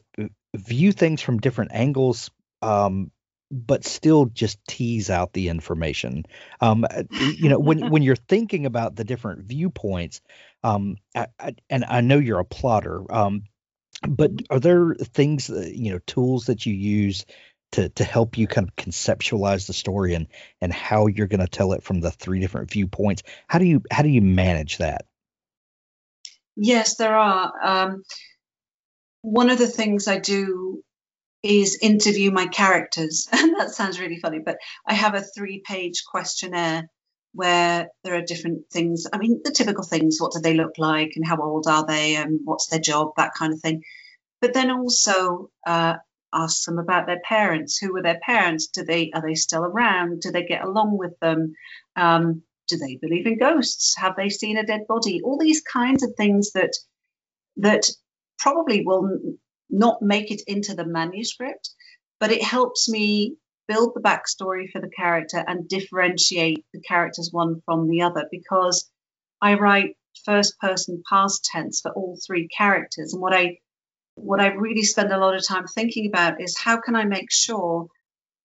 view 0.56 0.92
things 0.92 1.22
from 1.22 1.40
different 1.40 1.72
angles 1.74 2.30
um, 2.62 3.12
but 3.52 3.86
still 3.86 4.26
just 4.26 4.60
tease 4.68 5.10
out 5.10 5.34
the 5.34 5.50
information. 5.50 6.26
Um, 6.62 6.86
uh, 6.90 7.04
you 7.12 7.50
know, 7.50 7.60
when 7.60 7.90
when 7.90 8.02
you're 8.02 8.16
thinking 8.16 8.66
about 8.66 8.96
the 8.96 9.04
different 9.04 9.44
viewpoints, 9.44 10.22
um, 10.64 10.98
I, 11.16 11.28
I, 11.40 11.56
and 11.70 11.86
I 11.86 12.02
know 12.02 12.18
you're 12.18 12.40
a 12.40 12.46
plotter, 12.46 13.04
um, 13.14 13.44
but 14.08 14.32
are 14.50 14.60
there 14.60 14.96
things, 14.96 15.50
uh, 15.50 15.70
you 15.72 15.92
know, 15.92 16.00
tools 16.06 16.46
that 16.48 16.66
you 16.66 16.74
use 16.74 17.26
to 17.74 17.90
to 17.90 18.04
help 18.04 18.38
you 18.38 18.48
kind 18.48 18.68
of 18.68 18.76
conceptualize 18.76 19.68
the 19.68 19.74
story 19.74 20.14
and 20.14 20.28
and 20.62 20.74
how 20.74 21.08
you're 21.08 21.28
going 21.28 21.40
to 21.40 21.48
tell 21.48 21.74
it 21.74 21.84
from 21.84 22.02
the 22.02 22.12
three 22.12 22.40
different 22.40 22.72
viewpoints? 22.72 23.24
How 23.48 23.60
do 23.60 23.66
you 23.66 23.84
how 23.92 24.04
do 24.04 24.10
you 24.10 24.22
manage 24.22 24.80
that? 24.80 25.06
Yes, 26.56 26.96
there 26.96 27.16
are. 27.16 27.52
Um, 27.62 28.04
one 29.22 29.50
of 29.50 29.58
the 29.58 29.68
things 29.68 30.08
I 30.08 30.20
do 30.20 30.84
is 31.46 31.78
interview 31.80 32.32
my 32.32 32.48
characters. 32.48 33.28
And 33.46 33.56
that 33.60 33.70
sounds 33.70 34.00
really 34.00 34.20
funny, 34.20 34.40
but 34.40 34.58
I 34.88 34.94
have 34.94 35.14
a 35.14 35.22
three 35.22 35.62
page 35.64 36.04
questionnaire 36.10 36.90
where 37.34 37.90
there 38.04 38.16
are 38.16 38.22
different 38.22 38.64
things. 38.72 39.06
I 39.12 39.18
mean, 39.20 39.42
the 39.44 39.52
typical 39.52 39.84
things 39.84 40.18
what 40.20 40.32
do 40.32 40.40
they 40.40 40.56
look 40.56 40.78
like 40.78 41.12
and 41.16 41.28
how 41.28 41.38
old 41.38 41.68
are 41.68 41.86
they 41.86 42.16
and 42.16 42.40
what's 42.44 42.68
their 42.68 42.80
job, 42.80 43.12
that 43.18 43.34
kind 43.38 43.54
of 43.54 43.60
thing. 43.60 43.84
But 44.42 44.54
then 44.54 44.72
also 44.72 45.52
uh, 45.68 45.96
ask 46.34 46.66
them 46.66 46.80
about 46.80 47.06
their 47.06 47.20
parents. 47.20 47.78
Who 47.78 47.94
were 47.94 48.02
their 48.02 48.20
parents? 48.20 48.68
Do 48.68 48.84
they 48.84 49.12
are 49.14 49.22
they 49.22 49.36
still 49.36 49.64
around? 49.64 50.22
Do 50.22 50.32
they 50.32 50.46
get 50.46 50.64
along 50.64 50.98
with 50.98 51.14
them? 51.20 51.54
Um, 51.96 52.42
do 52.68 52.78
they 52.78 52.98
believe 53.00 53.28
in 53.28 53.38
ghosts? 53.38 53.96
Have 53.98 54.16
they 54.16 54.30
seen 54.30 54.58
a 54.58 54.66
dead 54.66 54.88
body? 54.88 55.22
All 55.24 55.38
these 55.38 55.62
kinds 55.62 56.02
of 56.04 56.16
things 56.18 56.54
that 56.54 56.74
that 57.58 57.84
probably 58.40 58.84
will 58.84 59.20
not 59.70 60.02
make 60.02 60.32
it 60.32 60.42
into 60.48 60.76
the 60.76 60.86
manuscript, 60.86 61.70
but 62.20 62.32
it 62.32 62.44
helps 62.44 62.90
me 62.90 63.36
build 63.68 63.94
the 63.96 64.02
backstory 64.02 64.70
for 64.72 64.80
the 64.82 64.90
character 64.96 65.44
and 65.48 65.68
differentiate 65.68 66.64
the 66.74 66.82
characters 66.82 67.30
one 67.32 67.62
from 67.66 67.90
the 67.90 68.02
other 68.02 68.26
because 68.32 68.90
I 69.42 69.56
write 69.56 69.98
first 70.26 70.60
person 70.60 71.04
past 71.10 71.46
tense 71.46 71.82
for 71.82 71.92
all 71.92 72.18
three 72.26 72.48
characters. 72.48 73.14
And 73.14 73.22
what 73.22 73.34
I 73.34 73.58
what 74.16 74.40
I 74.40 74.48
really 74.48 74.84
spend 74.84 75.12
a 75.12 75.18
lot 75.18 75.36
of 75.36 75.46
time 75.46 75.66
thinking 75.68 76.08
about 76.08 76.42
is 76.42 76.58
how 76.58 76.80
can 76.80 76.96
I 76.96 77.06
make 77.06 77.32
sure 77.32 77.88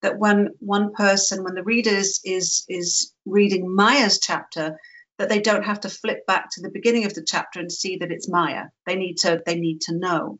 that 0.02 0.18
when 0.18 0.48
one 0.60 0.92
person 0.94 1.44
when 1.44 1.54
the 1.54 1.62
reader 1.64 1.90
is 1.90 2.20
is, 2.24 2.64
is 2.68 3.14
reading 3.26 3.74
Maya's 3.74 4.20
chapter 4.20 4.78
that 5.18 5.28
they 5.28 5.40
don't 5.40 5.64
have 5.64 5.80
to 5.80 5.90
flip 5.90 6.26
back 6.26 6.48
to 6.52 6.62
the 6.62 6.70
beginning 6.70 7.04
of 7.04 7.14
the 7.14 7.24
chapter 7.26 7.60
and 7.60 7.70
see 7.70 7.98
that 7.98 8.10
it's 8.10 8.28
Maya. 8.28 8.66
They 8.86 8.96
need 8.96 9.16
to 9.18 9.42
they 9.46 9.56
need 9.56 9.82
to 9.82 9.96
know 9.96 10.38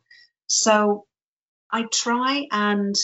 so 0.51 1.07
I 1.71 1.85
try 1.93 2.47
and 2.51 2.95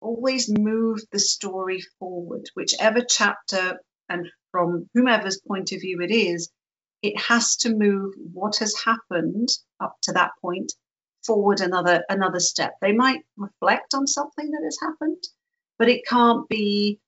always 0.00 0.48
move 0.50 1.00
the 1.12 1.18
story 1.18 1.82
forward, 1.98 2.48
whichever 2.54 3.02
chapter 3.06 3.80
and 4.08 4.26
from 4.50 4.88
whomever's 4.94 5.40
point 5.46 5.72
of 5.72 5.80
view 5.82 6.00
it 6.00 6.10
is, 6.10 6.50
it 7.02 7.18
has 7.20 7.56
to 7.56 7.74
move 7.74 8.14
what 8.32 8.56
has 8.56 8.74
happened 8.82 9.48
up 9.78 9.96
to 10.02 10.12
that 10.12 10.30
point 10.40 10.72
forward 11.24 11.60
another 11.60 12.02
another 12.08 12.40
step. 12.40 12.72
They 12.80 12.92
might 12.92 13.20
reflect 13.36 13.94
on 13.94 14.06
something 14.06 14.50
that 14.50 14.62
has 14.64 14.78
happened, 14.80 15.22
but 15.78 15.90
it 15.90 16.06
can't 16.06 16.48
be 16.48 16.98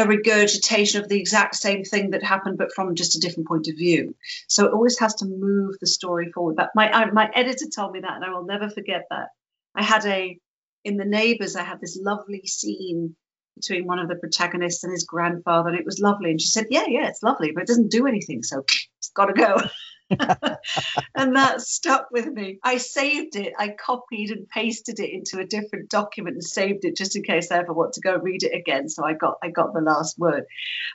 a 0.00 0.06
regurgitation 0.06 1.02
of 1.02 1.08
the 1.08 1.18
exact 1.18 1.54
same 1.56 1.84
thing 1.84 2.10
that 2.10 2.22
happened, 2.22 2.58
but 2.58 2.72
from 2.74 2.94
just 2.94 3.16
a 3.16 3.20
different 3.20 3.48
point 3.48 3.68
of 3.68 3.76
view. 3.76 4.14
So 4.48 4.66
it 4.66 4.72
always 4.72 4.98
has 4.98 5.14
to 5.16 5.26
move 5.26 5.76
the 5.80 5.86
story 5.86 6.30
forward. 6.32 6.56
But 6.56 6.70
my 6.74 6.90
I, 6.90 7.10
my 7.10 7.30
editor 7.34 7.66
told 7.74 7.92
me 7.92 8.00
that, 8.00 8.16
and 8.16 8.24
I 8.24 8.30
will 8.30 8.46
never 8.46 8.70
forget 8.70 9.06
that. 9.10 9.28
I 9.74 9.82
had 9.82 10.04
a 10.06 10.38
in 10.84 10.96
the 10.96 11.04
neighbors. 11.04 11.56
I 11.56 11.62
had 11.62 11.80
this 11.80 11.98
lovely 12.00 12.42
scene 12.46 13.14
between 13.56 13.86
one 13.86 13.98
of 13.98 14.08
the 14.08 14.16
protagonists 14.16 14.84
and 14.84 14.92
his 14.92 15.04
grandfather, 15.04 15.68
and 15.68 15.78
it 15.78 15.84
was 15.84 16.00
lovely. 16.00 16.30
And 16.30 16.40
she 16.40 16.48
said, 16.48 16.66
"Yeah, 16.70 16.86
yeah, 16.88 17.08
it's 17.08 17.22
lovely, 17.22 17.52
but 17.52 17.62
it 17.62 17.66
doesn't 17.68 17.90
do 17.90 18.06
anything, 18.06 18.42
so 18.42 18.64
it's 18.98 19.10
got 19.14 19.26
to 19.26 19.34
go." 19.34 19.56
and 21.14 21.36
that 21.36 21.60
stuck 21.60 22.08
with 22.10 22.26
me. 22.26 22.58
I 22.62 22.78
saved 22.78 23.36
it. 23.36 23.52
I 23.58 23.68
copied 23.68 24.30
and 24.30 24.48
pasted 24.48 24.98
it 24.98 25.10
into 25.10 25.38
a 25.38 25.46
different 25.46 25.88
document 25.88 26.34
and 26.34 26.44
saved 26.44 26.84
it 26.84 26.96
just 26.96 27.16
in 27.16 27.22
case 27.22 27.50
I 27.50 27.58
ever 27.58 27.72
want 27.72 27.94
to 27.94 28.00
go 28.00 28.16
read 28.16 28.42
it 28.42 28.54
again. 28.54 28.88
So 28.88 29.04
I 29.04 29.14
got 29.14 29.38
I 29.42 29.50
got 29.50 29.72
the 29.72 29.80
last 29.80 30.18
word. 30.18 30.44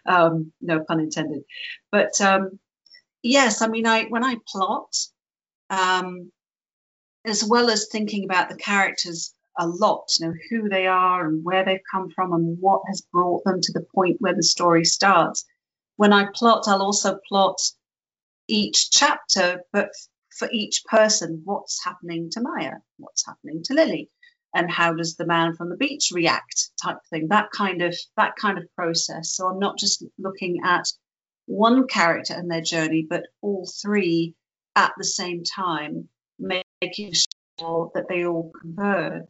Um, 0.06 0.51
no 0.62 0.84
pun 0.84 0.99
intended. 0.99 1.43
But 1.91 2.19
um, 2.19 2.60
yes, 3.23 3.62
I 3.62 3.67
mean, 3.67 3.88
I 3.88 4.06
when 4.06 4.23
I 4.23 4.36
plot, 4.47 4.95
um, 5.69 6.32
as 7.25 7.43
well 7.43 7.69
as 7.69 7.88
thinking 7.91 8.25
about 8.25 8.49
the 8.49 8.58
characters 8.58 9.34
a 9.58 9.67
lot, 9.67 10.10
you 10.19 10.28
know, 10.28 10.34
who 10.49 10.67
they 10.67 10.88
are 10.88 11.25
and 11.25 11.43
where 11.43 11.63
they've 11.63 11.80
come 11.89 12.10
from 12.10 12.34
and 12.34 12.58
what 12.60 12.82
has 12.88 13.01
brought 13.01 13.43
them 13.45 13.62
to 13.62 13.71
the 13.71 13.86
point 13.93 14.17
where 14.19 14.36
the 14.36 14.43
story 14.43 14.84
starts. 14.84 15.45
When 15.95 16.12
I 16.12 16.28
plot, 16.34 16.67
I'll 16.67 16.82
also 16.82 17.17
plot 17.30 17.62
each 18.47 18.89
chapter, 18.91 19.62
but 19.71 19.89
for 20.38 20.49
each 20.51 20.84
person, 20.86 21.41
what's 21.45 21.84
happening 21.84 22.29
to 22.31 22.41
Maya, 22.41 22.75
what's 22.97 23.25
happening 23.25 23.63
to 23.63 23.73
Lily, 23.73 24.10
and 24.53 24.69
how 24.69 24.93
does 24.93 25.15
the 25.15 25.25
man 25.25 25.55
from 25.55 25.69
the 25.69 25.77
beach 25.77 26.10
react, 26.13 26.69
type 26.81 26.97
thing. 27.10 27.27
That 27.29 27.49
kind 27.51 27.81
of 27.81 27.95
that 28.17 28.36
kind 28.36 28.58
of 28.58 28.65
process. 28.75 29.31
So 29.31 29.47
I'm 29.47 29.60
not 29.60 29.77
just 29.77 30.03
looking 30.17 30.62
at 30.63 30.86
one 31.45 31.88
character 31.88 32.34
and 32.34 32.49
their 32.49 32.62
journey, 32.62 33.05
but 33.08 33.23
all 33.41 33.69
three 33.81 34.34
at 34.75 34.91
the 34.97 35.03
same 35.03 35.43
time, 35.43 36.10
making 36.39 37.13
sure 37.60 37.91
that 37.93 38.05
they 38.10 38.25
all 38.25 38.51
converge. 38.62 39.23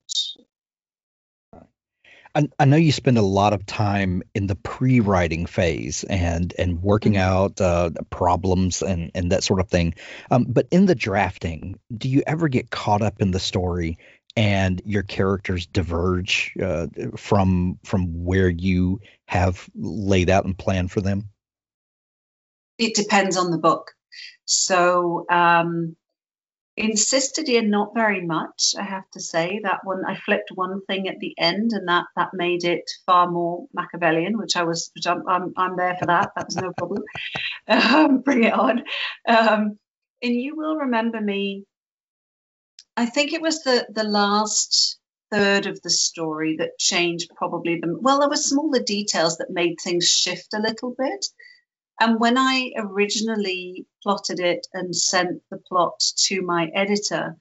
I, 2.36 2.50
I 2.60 2.66
know 2.66 2.78
you 2.78 2.92
spend 2.92 3.18
a 3.18 3.22
lot 3.22 3.54
of 3.54 3.66
time 3.66 4.24
in 4.36 4.48
the 4.48 4.56
pre-writing 4.56 5.46
phase 5.46 6.04
and 6.04 6.54
and 6.60 6.82
working 6.84 7.14
Mhm. 7.14 7.20
out 7.20 7.62
uh, 7.62 7.92
problems 8.10 8.82
and 8.82 9.12
and 9.16 9.32
that 9.32 9.44
sort 9.44 9.60
of 9.62 9.70
thing. 9.70 9.96
Um, 10.32 10.46
but 10.50 10.68
in 10.72 10.86
the 10.86 10.96
drafting, 10.96 11.80
do 11.96 12.10
you 12.10 12.24
ever 12.28 12.48
get 12.50 12.70
caught 12.70 13.02
up 13.02 13.22
in 13.22 13.32
the 13.32 13.40
story 13.40 13.98
and 14.36 14.82
your 14.86 15.04
characters 15.04 15.66
diverge 15.66 16.54
uh, 16.62 16.88
from 17.18 17.80
from 17.84 18.26
where 18.26 18.50
you 18.50 19.00
have 19.28 19.70
laid 19.76 20.30
out 20.30 20.46
and 20.46 20.58
planned 20.58 20.92
for 20.92 21.02
them? 21.02 21.30
It 22.78 22.96
depends 22.96 23.38
on 23.38 23.52
the 23.52 23.58
book. 23.58 23.92
So 24.46 25.26
um, 25.30 25.96
in 26.78 26.98
Sister 26.98 27.42
Dear, 27.42 27.62
not 27.62 27.94
very 27.94 28.22
much, 28.26 28.76
I 28.78 28.84
have 28.84 29.10
to 29.12 29.22
say. 29.22 29.62
That 29.64 29.82
one, 29.86 30.04
I 30.06 30.18
flipped 30.18 30.52
one 30.54 30.82
thing 30.86 31.08
at 31.08 31.20
the 31.20 31.34
end, 31.38 31.72
and 31.72 31.88
that 31.88 32.06
that 32.16 32.34
made 32.34 32.66
it 32.66 32.90
far 33.06 33.32
more 33.32 33.68
Machiavellian, 33.74 34.38
which 34.38 34.58
I 34.58 34.64
was, 34.64 34.92
which 34.94 35.08
I'm, 35.08 35.28
I'm, 35.28 35.54
I'm 35.56 35.78
there 35.78 35.96
for 35.98 36.08
that. 36.08 36.32
That 36.36 36.48
was 36.48 36.56
no 36.58 36.74
problem. 36.78 37.04
Um, 37.68 38.22
bring 38.22 38.44
it 38.44 38.54
on. 38.54 38.84
Um, 39.28 39.80
and 40.22 40.34
you 40.36 40.56
will 40.56 40.76
remember 40.78 41.20
me. 41.20 41.66
I 42.98 43.06
think 43.06 43.34
it 43.34 43.42
was 43.42 43.64
the 43.64 43.88
the 43.92 44.04
last 44.04 45.00
third 45.32 45.66
of 45.66 45.82
the 45.82 45.90
story 45.90 46.58
that 46.58 46.78
changed 46.78 47.32
probably 47.36 47.80
the 47.80 47.98
well. 48.00 48.20
There 48.20 48.30
were 48.30 48.36
smaller 48.36 48.80
details 48.80 49.38
that 49.38 49.50
made 49.50 49.78
things 49.84 50.08
shift 50.08 50.54
a 50.54 50.60
little 50.60 50.94
bit. 50.98 51.26
And 52.00 52.20
when 52.20 52.38
I 52.38 52.72
originally 52.78 53.86
plotted 54.04 54.40
it 54.40 54.68
and 54.74 54.96
sent 54.96 55.42
the 55.50 55.58
plot 55.58 56.00
to 56.28 56.42
my 56.42 56.70
editor, 56.76 57.38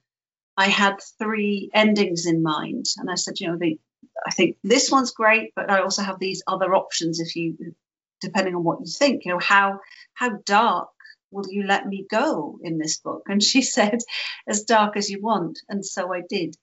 I 0.57 0.67
had 0.67 1.01
three 1.19 1.69
endings 1.73 2.25
in 2.25 2.41
mind. 2.41 2.85
And 2.97 3.09
I 3.09 3.15
said, 3.15 3.39
you 3.39 3.47
know, 3.47 3.57
the, 3.57 3.77
I 4.25 4.31
think 4.31 4.57
this 4.63 4.89
one's 4.89 5.11
great, 5.11 5.51
but 5.55 5.69
I 5.69 5.81
also 5.81 6.03
have 6.03 6.19
these 6.19 6.43
other 6.47 6.73
options 6.73 7.19
if 7.19 7.35
you, 7.35 7.75
depending 8.21 8.55
on 8.55 8.63
what 8.63 8.79
you 8.79 8.87
think, 8.87 9.25
you 9.25 9.33
know, 9.33 9.39
how, 9.39 9.79
how 10.13 10.37
dark 10.45 10.89
will 11.31 11.45
you 11.49 11.63
let 11.63 11.85
me 11.85 12.05
go 12.09 12.59
in 12.63 12.77
this 12.77 12.99
book? 12.99 13.23
And 13.27 13.41
she 13.41 13.61
said, 13.75 13.99
as 14.47 14.63
dark 14.63 14.97
as 14.97 15.09
you 15.09 15.21
want. 15.21 15.59
And 15.69 15.85
so 15.85 16.13
I 16.13 16.21
did, 16.27 16.55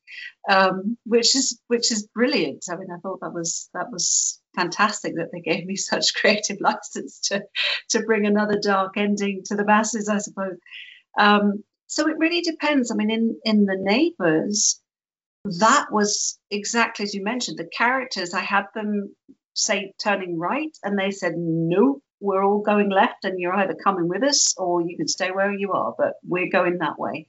um, 0.49 0.97
which 1.05 1.37
is, 1.37 1.61
which 1.69 1.93
is 1.93 2.09
brilliant. 2.15 2.65
I 2.71 2.77
mean, 2.77 2.91
I 2.91 2.99
thought 3.01 3.21
that 3.21 3.35
was, 3.35 3.69
that 3.75 3.91
was 3.91 4.41
fantastic 4.55 5.15
that 5.17 5.31
they 5.33 5.41
gave 5.41 5.67
me 5.67 5.77
such 5.77 6.15
creative 6.15 6.59
license 6.61 7.21
to, 7.29 7.43
to 7.91 8.03
bring 8.03 8.27
another 8.27 8.59
dark 8.63 8.97
ending 8.97 9.43
to 9.47 9.57
the 9.57 9.65
masses, 9.65 10.09
I 10.09 10.19
suppose. 10.19 10.59
Um, 11.19 11.65
so 11.93 12.09
it 12.09 12.17
really 12.19 12.41
depends. 12.41 12.91
I 12.91 12.95
mean, 12.95 13.11
in 13.11 13.39
in 13.45 13.67
the 13.67 13.77
neighbors, 13.79 14.81
that 15.45 15.93
was 15.93 16.39
exactly 16.51 17.03
as 17.03 17.13
you 17.13 17.23
mentioned. 17.23 17.59
The 17.59 17.67
characters, 17.67 18.33
I 18.33 18.41
had 18.41 18.65
them 18.75 19.15
say 19.55 19.93
turning 20.03 20.39
right, 20.39 20.75
and 20.83 20.99
they 20.99 21.11
said, 21.11 21.35
"Nope, 21.37 22.03
we're 22.23 22.45
all 22.45 22.61
going 22.61 22.91
left, 22.91 23.25
and 23.25 23.39
you're 23.39 23.55
either 23.55 23.75
coming 23.75 24.09
with 24.09 24.23
us 24.23 24.55
or 24.57 24.83
you 24.83 24.97
can 24.97 25.09
stay 25.09 25.31
where 25.31 25.53
you 25.53 25.73
are, 25.73 25.95
but 25.97 26.15
we're 26.25 26.51
going 26.51 26.79
that 26.79 26.99
way." 26.99 27.29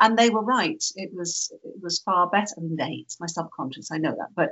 And 0.00 0.18
they 0.18 0.30
were 0.30 0.42
right. 0.42 0.82
It 0.96 1.10
was 1.14 1.52
it 1.62 1.82
was 1.82 2.00
far 2.00 2.28
better. 2.30 2.54
I 2.56 2.60
mean, 2.60 2.76
they, 2.76 3.04
it's 3.04 3.20
my 3.20 3.26
subconscious, 3.26 3.90
I 3.90 3.98
know 3.98 4.14
that, 4.18 4.34
but 4.34 4.50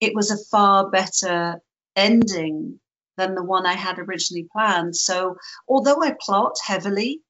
it 0.00 0.14
was 0.14 0.30
a 0.30 0.44
far 0.50 0.90
better 0.90 1.60
ending 1.96 2.80
than 3.16 3.34
the 3.34 3.44
one 3.44 3.66
I 3.66 3.74
had 3.74 3.98
originally 3.98 4.48
planned. 4.52 4.96
So, 4.96 5.36
although 5.68 6.02
I 6.02 6.14
plot 6.20 6.56
heavily, 6.64 7.20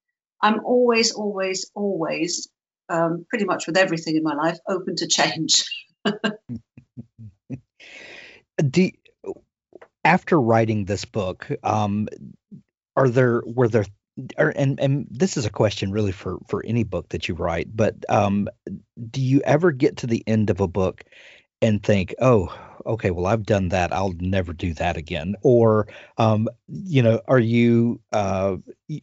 I'm 0.42 0.64
always, 0.64 1.12
always, 1.12 1.70
always, 1.74 2.48
um, 2.88 3.26
pretty 3.28 3.44
much 3.44 3.66
with 3.66 3.76
everything 3.76 4.16
in 4.16 4.22
my 4.22 4.34
life, 4.34 4.58
open 4.68 4.96
to 4.96 5.06
change. 5.06 5.64
Do 8.70 8.90
after 10.04 10.40
writing 10.40 10.84
this 10.84 11.04
book, 11.04 11.50
um, 11.62 12.08
are 12.96 13.08
there 13.08 13.42
were 13.46 13.68
there 13.68 13.84
or, 14.38 14.50
and 14.50 14.78
and 14.78 15.06
this 15.10 15.36
is 15.36 15.46
a 15.46 15.50
question 15.50 15.90
really 15.90 16.12
for 16.12 16.38
for 16.48 16.64
any 16.64 16.84
book 16.84 17.08
that 17.10 17.28
you 17.28 17.34
write, 17.34 17.68
but 17.74 17.94
um, 18.08 18.48
do 19.10 19.20
you 19.20 19.40
ever 19.42 19.72
get 19.72 19.98
to 19.98 20.06
the 20.06 20.22
end 20.26 20.50
of 20.50 20.60
a 20.60 20.68
book 20.68 21.04
and 21.60 21.82
think, 21.82 22.14
oh, 22.20 22.54
okay, 22.86 23.10
well 23.10 23.26
I've 23.26 23.44
done 23.44 23.70
that, 23.70 23.92
I'll 23.92 24.14
never 24.18 24.52
do 24.52 24.74
that 24.74 24.96
again, 24.96 25.34
or 25.42 25.88
um, 26.18 26.48
you 26.68 27.02
know, 27.02 27.20
are 27.26 27.38
you 27.38 28.00
uh, 28.12 28.56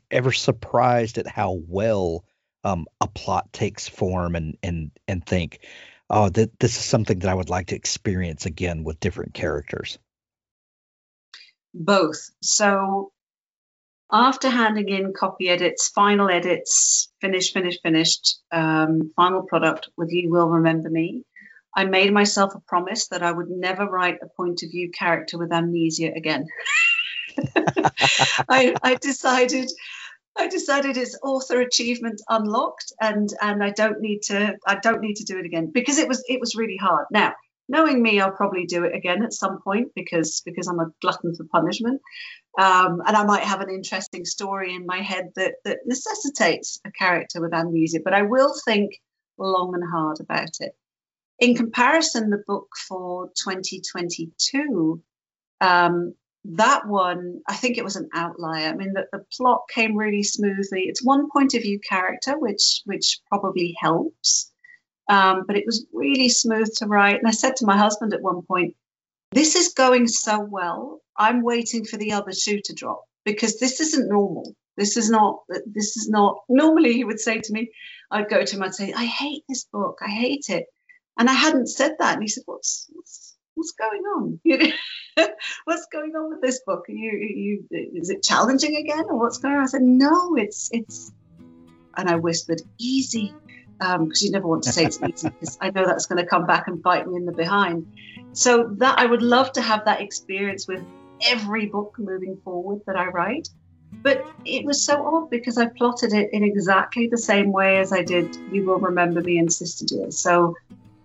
ever 0.09 0.31
surprised 0.31 1.17
at 1.17 1.27
how 1.27 1.59
well 1.67 2.23
um, 2.63 2.85
a 3.01 3.07
plot 3.07 3.51
takes 3.51 3.87
form 3.87 4.35
and 4.35 4.57
and 4.63 4.91
and 5.07 5.25
think, 5.25 5.59
oh, 6.09 6.29
that 6.29 6.57
this 6.59 6.77
is 6.77 6.83
something 6.85 7.19
that 7.19 7.29
I 7.29 7.33
would 7.35 7.49
like 7.49 7.67
to 7.67 7.75
experience 7.75 8.45
again 8.45 8.83
with 8.83 8.99
different 8.99 9.33
characters? 9.33 9.99
Both. 11.73 12.29
So, 12.41 13.11
after 14.11 14.49
handing 14.49 14.89
in 14.89 15.13
copy 15.13 15.49
edits, 15.49 15.89
final 15.89 16.29
edits, 16.29 17.11
finished, 17.21 17.53
finished, 17.53 17.79
finished, 17.81 18.39
um, 18.51 19.11
final 19.15 19.43
product 19.43 19.89
with 19.97 20.11
You 20.11 20.29
Will 20.29 20.49
Remember 20.49 20.89
Me, 20.89 21.23
I 21.75 21.85
made 21.85 22.11
myself 22.13 22.53
a 22.53 22.59
promise 22.59 23.07
that 23.07 23.23
I 23.23 23.31
would 23.31 23.49
never 23.49 23.85
write 23.85 24.19
a 24.21 24.27
point 24.27 24.63
of 24.63 24.71
view 24.71 24.91
character 24.91 25.37
with 25.37 25.53
amnesia 25.53 26.11
again. 26.13 26.47
I, 28.49 28.75
I 28.83 28.95
decided 28.95 29.71
I 30.37 30.47
decided 30.47 30.97
it's 30.97 31.17
author 31.21 31.59
achievement 31.61 32.21
unlocked 32.29 32.93
and 33.01 33.29
and 33.41 33.63
I 33.63 33.71
don't 33.71 33.99
need 33.99 34.21
to 34.23 34.55
I 34.65 34.75
don't 34.75 35.01
need 35.01 35.15
to 35.15 35.25
do 35.25 35.37
it 35.37 35.45
again 35.45 35.71
because 35.73 35.97
it 35.97 36.07
was 36.07 36.23
it 36.27 36.39
was 36.39 36.55
really 36.55 36.77
hard. 36.77 37.05
Now, 37.11 37.33
knowing 37.71 38.03
me, 38.03 38.19
I'll 38.19 38.31
probably 38.31 38.65
do 38.65 38.83
it 38.83 38.93
again 38.93 39.23
at 39.23 39.33
some 39.33 39.61
point 39.61 39.93
because 39.95 40.41
because 40.45 40.67
I'm 40.67 40.79
a 40.79 40.91
glutton 41.01 41.33
for 41.35 41.45
punishment. 41.45 42.01
Um, 42.59 43.01
and 43.07 43.15
I 43.15 43.23
might 43.23 43.43
have 43.43 43.61
an 43.61 43.69
interesting 43.69 44.25
story 44.25 44.75
in 44.75 44.85
my 44.85 44.97
head 44.97 45.31
that 45.37 45.53
that 45.63 45.79
necessitates 45.85 46.79
a 46.85 46.91
character 46.91 47.41
with 47.41 47.53
amnesia, 47.53 47.99
but 48.03 48.13
I 48.13 48.23
will 48.23 48.53
think 48.65 48.91
long 49.37 49.73
and 49.73 49.83
hard 49.89 50.19
about 50.19 50.59
it. 50.59 50.73
In 51.39 51.55
comparison, 51.55 52.29
the 52.29 52.43
book 52.45 52.67
for 52.87 53.29
2022, 53.43 55.01
um, 55.61 56.13
that 56.43 56.87
one, 56.87 57.41
I 57.47 57.55
think 57.55 57.77
it 57.77 57.83
was 57.83 57.95
an 57.95 58.09
outlier. 58.13 58.67
I 58.67 58.75
mean, 58.75 58.93
the, 58.93 59.05
the 59.11 59.25
plot 59.35 59.61
came 59.73 59.95
really 59.95 60.23
smoothly. 60.23 60.81
It's 60.81 61.03
one 61.03 61.29
point 61.31 61.53
of 61.53 61.61
view 61.61 61.79
character, 61.79 62.37
which 62.37 62.81
which 62.85 63.21
probably 63.29 63.75
helps. 63.79 64.50
Um, 65.11 65.43
but 65.45 65.57
it 65.57 65.65
was 65.65 65.85
really 65.91 66.29
smooth 66.29 66.73
to 66.75 66.87
write. 66.87 67.17
And 67.17 67.27
I 67.27 67.31
said 67.31 67.57
to 67.57 67.65
my 67.65 67.77
husband 67.77 68.13
at 68.13 68.21
one 68.21 68.43
point, 68.43 68.75
"This 69.31 69.55
is 69.55 69.73
going 69.73 70.07
so 70.07 70.39
well. 70.39 71.01
I'm 71.17 71.43
waiting 71.43 71.83
for 71.83 71.97
the 71.97 72.13
other 72.13 72.31
shoe 72.31 72.61
to 72.65 72.73
drop 72.73 73.03
because 73.25 73.59
this 73.59 73.81
isn't 73.81 74.07
normal. 74.07 74.55
This 74.77 74.95
is 74.95 75.09
not. 75.09 75.41
This 75.65 75.97
is 75.97 76.07
not. 76.09 76.39
Normally, 76.49 76.93
he 76.93 77.03
would 77.03 77.19
say 77.19 77.39
to 77.41 77.53
me, 77.53 77.71
I'd 78.09 78.29
go 78.29 78.43
to 78.43 78.55
him, 78.55 78.63
I'd 78.63 78.73
say, 78.73 78.93
I 78.93 79.05
hate 79.05 79.43
this 79.49 79.65
book. 79.65 79.99
I 80.01 80.09
hate 80.09 80.45
it. 80.49 80.65
And 81.19 81.29
I 81.29 81.33
hadn't 81.33 81.67
said 81.67 81.95
that. 81.99 82.13
And 82.13 82.23
he 82.23 82.29
said, 82.29 82.43
What's 82.45 82.87
what's 82.93 83.35
what's 83.55 83.73
going 83.73 84.03
on? 84.03 84.39
What's 85.65 85.87
going 85.91 86.15
on 86.15 86.29
with 86.29 86.41
this 86.41 86.61
book? 86.65 86.85
Are 86.87 86.93
you, 86.93 87.65
you 87.69 87.91
is 87.93 88.09
it 88.09 88.23
challenging 88.23 88.77
again, 88.77 89.05
or 89.09 89.19
what's 89.19 89.39
going 89.39 89.55
on? 89.55 89.63
I 89.63 89.65
said, 89.65 89.81
No, 89.81 90.35
it's 90.35 90.69
it's. 90.71 91.11
And 91.97 92.09
I 92.09 92.15
whispered, 92.15 92.61
Easy, 92.79 93.33
because 93.81 94.21
um, 94.21 94.25
you 94.25 94.31
never 94.31 94.47
want 94.47 94.63
to 94.63 94.71
say 94.71 94.85
it's 94.85 95.01
easy, 95.01 95.29
because 95.39 95.57
I 95.59 95.71
know 95.71 95.85
that's 95.85 96.05
going 96.05 96.23
to 96.23 96.29
come 96.29 96.45
back 96.45 96.67
and 96.67 96.81
bite 96.81 97.07
me 97.07 97.17
in 97.17 97.25
the 97.25 97.31
behind. 97.31 97.87
So 98.33 98.75
that 98.77 98.99
I 98.99 99.05
would 99.05 99.23
love 99.23 99.51
to 99.53 99.61
have 99.61 99.85
that 99.85 100.01
experience 100.01 100.67
with 100.67 100.85
every 101.27 101.65
book 101.65 101.95
moving 101.97 102.37
forward 102.43 102.81
that 102.85 102.95
I 102.95 103.07
write. 103.07 103.49
But 104.03 104.25
it 104.45 104.65
was 104.65 104.83
so 104.83 105.05
odd 105.05 105.29
because 105.29 105.57
I 105.57 105.67
plotted 105.77 106.13
it 106.13 106.29
in 106.31 106.43
exactly 106.43 107.07
the 107.07 107.17
same 107.17 107.51
way 107.51 107.79
as 107.79 107.91
I 107.91 108.03
did 108.03 108.35
You 108.51 108.65
Will 108.65 108.79
Remember 108.79 109.21
Me 109.21 109.37
and 109.37 109.51
Sister 109.51 109.85
Dear. 109.85 110.11
So 110.11 110.55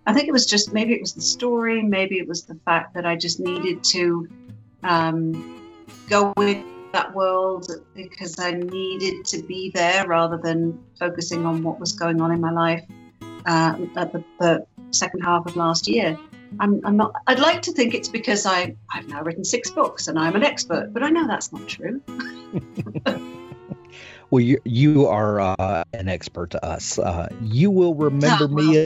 I 0.05 0.13
think 0.13 0.27
it 0.27 0.31
was 0.31 0.45
just 0.45 0.73
maybe 0.73 0.93
it 0.93 1.01
was 1.01 1.13
the 1.13 1.21
story, 1.21 1.83
maybe 1.83 2.17
it 2.17 2.27
was 2.27 2.45
the 2.45 2.59
fact 2.65 2.93
that 2.93 3.05
I 3.05 3.15
just 3.15 3.39
needed 3.39 3.83
to 3.85 4.27
um, 4.83 5.61
go 6.09 6.33
with 6.37 6.63
that 6.97 7.13
world 7.13 7.69
because 7.95 8.39
I 8.39 8.51
needed 8.51 9.25
to 9.25 9.43
be 9.43 9.71
there 9.73 10.07
rather 10.07 10.37
than 10.37 10.79
focusing 10.99 11.45
on 11.45 11.61
what 11.61 11.79
was 11.79 11.93
going 11.93 12.21
on 12.21 12.31
in 12.31 12.41
my 12.41 12.51
life 12.51 12.83
uh, 13.45 13.75
at 13.95 14.11
the, 14.11 14.23
the 14.39 14.65
second 14.91 15.21
half 15.21 15.45
of 15.45 15.55
last 15.55 15.87
year. 15.87 16.17
I'm, 16.59 16.81
I'm, 16.85 16.97
not. 16.97 17.11
I'd 17.27 17.39
like 17.39 17.61
to 17.63 17.71
think 17.71 17.93
it's 17.93 18.07
because 18.07 18.45
I 18.45 18.75
I've 18.91 19.07
now 19.07 19.21
written 19.21 19.43
six 19.43 19.69
books 19.69 20.07
and 20.07 20.17
I'm 20.17 20.35
an 20.35 20.43
expert, 20.43 20.91
but 20.91 21.03
I 21.03 21.09
know 21.09 21.27
that's 21.27 21.51
not 21.51 21.67
true. 21.67 22.01
well, 24.29 24.39
you 24.39 24.59
you 24.63 25.07
are 25.07 25.39
uh, 25.41 25.83
an 25.93 26.07
expert 26.07 26.51
to 26.51 26.65
us. 26.65 26.97
Uh, 26.97 27.27
you 27.43 27.69
will 27.69 27.93
remember 27.93 28.45
Ah, 28.45 28.47
me. 28.47 28.85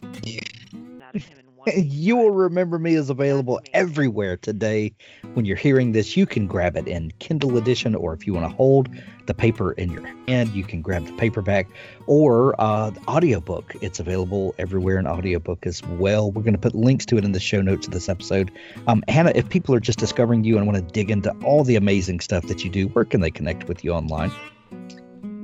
Not 1.66 1.74
him 1.74 1.82
and 1.82 1.92
You 1.92 2.16
Will 2.16 2.30
Remember 2.30 2.78
Me 2.78 2.94
is 2.94 3.10
available 3.10 3.60
everywhere 3.72 4.36
today. 4.36 4.94
When 5.34 5.44
you're 5.44 5.56
hearing 5.56 5.92
this, 5.92 6.16
you 6.16 6.26
can 6.26 6.46
grab 6.46 6.76
it 6.76 6.88
in 6.88 7.12
Kindle 7.18 7.56
edition, 7.56 7.94
or 7.94 8.14
if 8.14 8.26
you 8.26 8.34
want 8.34 8.50
to 8.50 8.56
hold 8.56 8.88
the 9.26 9.34
paper 9.34 9.72
in 9.72 9.90
your 9.90 10.04
hand, 10.26 10.50
you 10.50 10.64
can 10.64 10.82
grab 10.82 11.06
the 11.06 11.12
paperback 11.12 11.68
or 12.06 12.60
uh, 12.60 12.90
the 12.90 13.00
audiobook. 13.06 13.74
It's 13.80 14.00
available 14.00 14.54
everywhere 14.58 14.98
in 14.98 15.06
audiobook 15.06 15.64
as 15.66 15.82
well. 15.84 16.32
We're 16.32 16.42
going 16.42 16.54
to 16.54 16.60
put 16.60 16.74
links 16.74 17.06
to 17.06 17.16
it 17.16 17.24
in 17.24 17.32
the 17.32 17.40
show 17.40 17.62
notes 17.62 17.86
of 17.86 17.92
this 17.92 18.08
episode. 18.08 18.50
Um, 18.88 19.04
Hannah, 19.08 19.32
if 19.34 19.48
people 19.48 19.74
are 19.74 19.80
just 19.80 19.98
discovering 19.98 20.44
you 20.44 20.56
and 20.56 20.66
want 20.66 20.78
to 20.78 20.84
dig 20.92 21.10
into 21.10 21.30
all 21.44 21.64
the 21.64 21.76
amazing 21.76 22.20
stuff 22.20 22.46
that 22.48 22.64
you 22.64 22.70
do, 22.70 22.88
where 22.88 23.04
can 23.04 23.20
they 23.20 23.30
connect 23.30 23.68
with 23.68 23.84
you 23.84 23.92
online? 23.92 24.32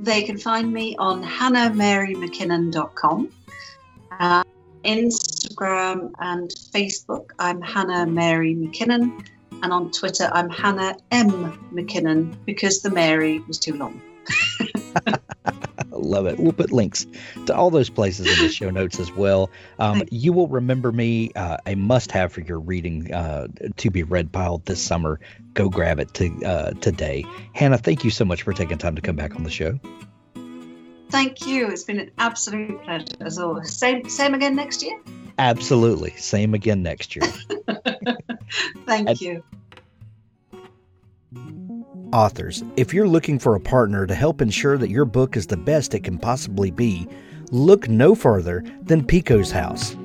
They 0.01 0.23
can 0.23 0.37
find 0.37 0.73
me 0.73 0.95
on 0.97 1.23
hannahmarymckinnon.com. 1.23 3.29
Uh, 4.19 4.43
Instagram 5.59 6.11
and 6.19 6.49
Facebook, 6.49 7.31
I'm 7.37 7.61
Hannah 7.61 8.05
Mary 8.05 8.55
McKinnon. 8.55 9.25
And 9.61 9.73
on 9.73 9.91
Twitter, 9.91 10.29
I'm 10.31 10.49
Hannah 10.49 10.97
M. 11.11 11.71
McKinnon 11.73 12.35
because 12.45 12.81
the 12.81 12.89
Mary 12.89 13.39
was 13.39 13.59
too 13.59 13.75
long. 13.75 14.01
Love 15.91 16.27
it. 16.27 16.39
We'll 16.39 16.53
put 16.53 16.71
links 16.71 17.05
to 17.47 17.55
all 17.55 17.71
those 17.71 17.89
places 17.89 18.27
in 18.27 18.45
the 18.45 18.51
show 18.53 18.69
notes 18.69 18.99
as 18.99 19.11
well. 19.11 19.49
Um, 19.79 20.03
you 20.09 20.31
will 20.31 20.47
remember 20.47 20.93
me 20.93 21.31
uh, 21.35 21.57
a 21.65 21.75
must 21.75 22.11
have 22.13 22.31
for 22.31 22.39
your 22.39 22.59
reading 22.59 23.13
uh, 23.13 23.47
to 23.77 23.89
be 23.89 24.03
read 24.03 24.31
pile 24.31 24.59
this 24.59 24.81
summer. 24.81 25.19
Go 25.53 25.67
grab 25.67 25.99
it 25.99 26.13
to, 26.15 26.45
uh, 26.45 26.71
today. 26.71 27.25
Hannah, 27.53 27.77
thank 27.77 28.05
you 28.05 28.11
so 28.11 28.23
much 28.23 28.43
for 28.43 28.53
taking 28.53 28.77
time 28.77 28.95
to 28.95 29.01
come 29.01 29.17
back 29.17 29.35
on 29.35 29.43
the 29.43 29.51
show. 29.51 29.77
Thank 31.09 31.45
you. 31.47 31.69
It's 31.69 31.83
been 31.83 31.99
an 31.99 32.11
absolute 32.17 32.81
pleasure 32.83 33.05
as 33.21 33.39
always. 33.39 33.75
Same, 33.75 34.07
same 34.07 34.33
again 34.33 34.55
next 34.55 34.83
year. 34.83 34.99
Absolutely. 35.39 36.11
Same 36.17 36.53
again 36.53 36.83
next 36.83 37.15
year. 37.15 37.25
Thank 38.85 39.09
And- 39.09 39.21
you. 39.21 39.43
Authors, 42.11 42.63
if 42.75 42.91
you're 42.91 43.07
looking 43.07 43.37
for 43.37 43.53
a 43.55 43.59
partner 43.59 44.07
to 44.07 44.15
help 44.15 44.41
ensure 44.41 44.79
that 44.79 44.89
your 44.89 45.05
book 45.05 45.37
is 45.37 45.45
the 45.45 45.57
best 45.57 45.93
it 45.93 46.03
can 46.03 46.17
possibly 46.17 46.71
be, 46.71 47.07
look 47.51 47.87
no 47.87 48.15
further 48.15 48.63
than 48.81 49.05
Pikko's 49.05 49.51
House. 49.51 49.95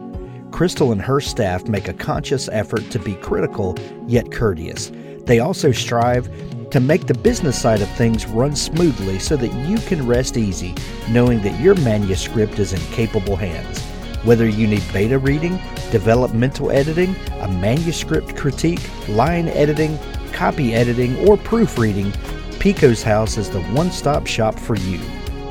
Crystal 0.50 0.92
and 0.92 1.00
her 1.00 1.20
staff 1.20 1.66
make 1.66 1.88
a 1.88 1.94
conscious 1.94 2.48
effort 2.52 2.90
to 2.90 2.98
be 2.98 3.14
critical 3.14 3.74
yet 4.06 4.30
courteous. 4.30 4.92
They 5.24 5.38
also 5.38 5.72
strive 5.72 6.28
to 6.70 6.80
make 6.80 7.06
the 7.06 7.14
business 7.14 7.60
side 7.60 7.80
of 7.80 7.88
things 7.90 8.26
run 8.26 8.54
smoothly 8.54 9.18
so 9.18 9.36
that 9.36 9.52
you 9.68 9.78
can 9.78 10.06
rest 10.06 10.36
easy 10.36 10.74
knowing 11.10 11.40
that 11.42 11.60
your 11.60 11.74
manuscript 11.76 12.58
is 12.58 12.72
in 12.72 12.80
capable 12.92 13.36
hands. 13.36 13.80
Whether 14.24 14.48
you 14.48 14.66
need 14.66 14.82
beta 14.92 15.18
reading, 15.18 15.60
developmental 15.90 16.70
editing, 16.70 17.14
a 17.40 17.48
manuscript 17.48 18.36
critique, 18.36 18.80
line 19.08 19.48
editing, 19.48 19.98
copy 20.32 20.74
editing, 20.74 21.16
or 21.28 21.36
proofreading, 21.36 22.12
Pikko's 22.58 23.02
House 23.02 23.36
is 23.36 23.50
the 23.50 23.62
one 23.64 23.90
stop 23.90 24.26
shop 24.26 24.58
for 24.58 24.76
you. 24.76 24.98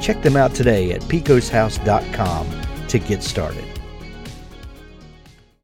Check 0.01 0.22
them 0.24 0.36
out 0.36 0.55
today 0.55 0.91
at 0.91 1.01
pikkoshouse.com 1.01 2.47
to 2.88 2.99
get 2.99 3.24
started. 3.24 3.73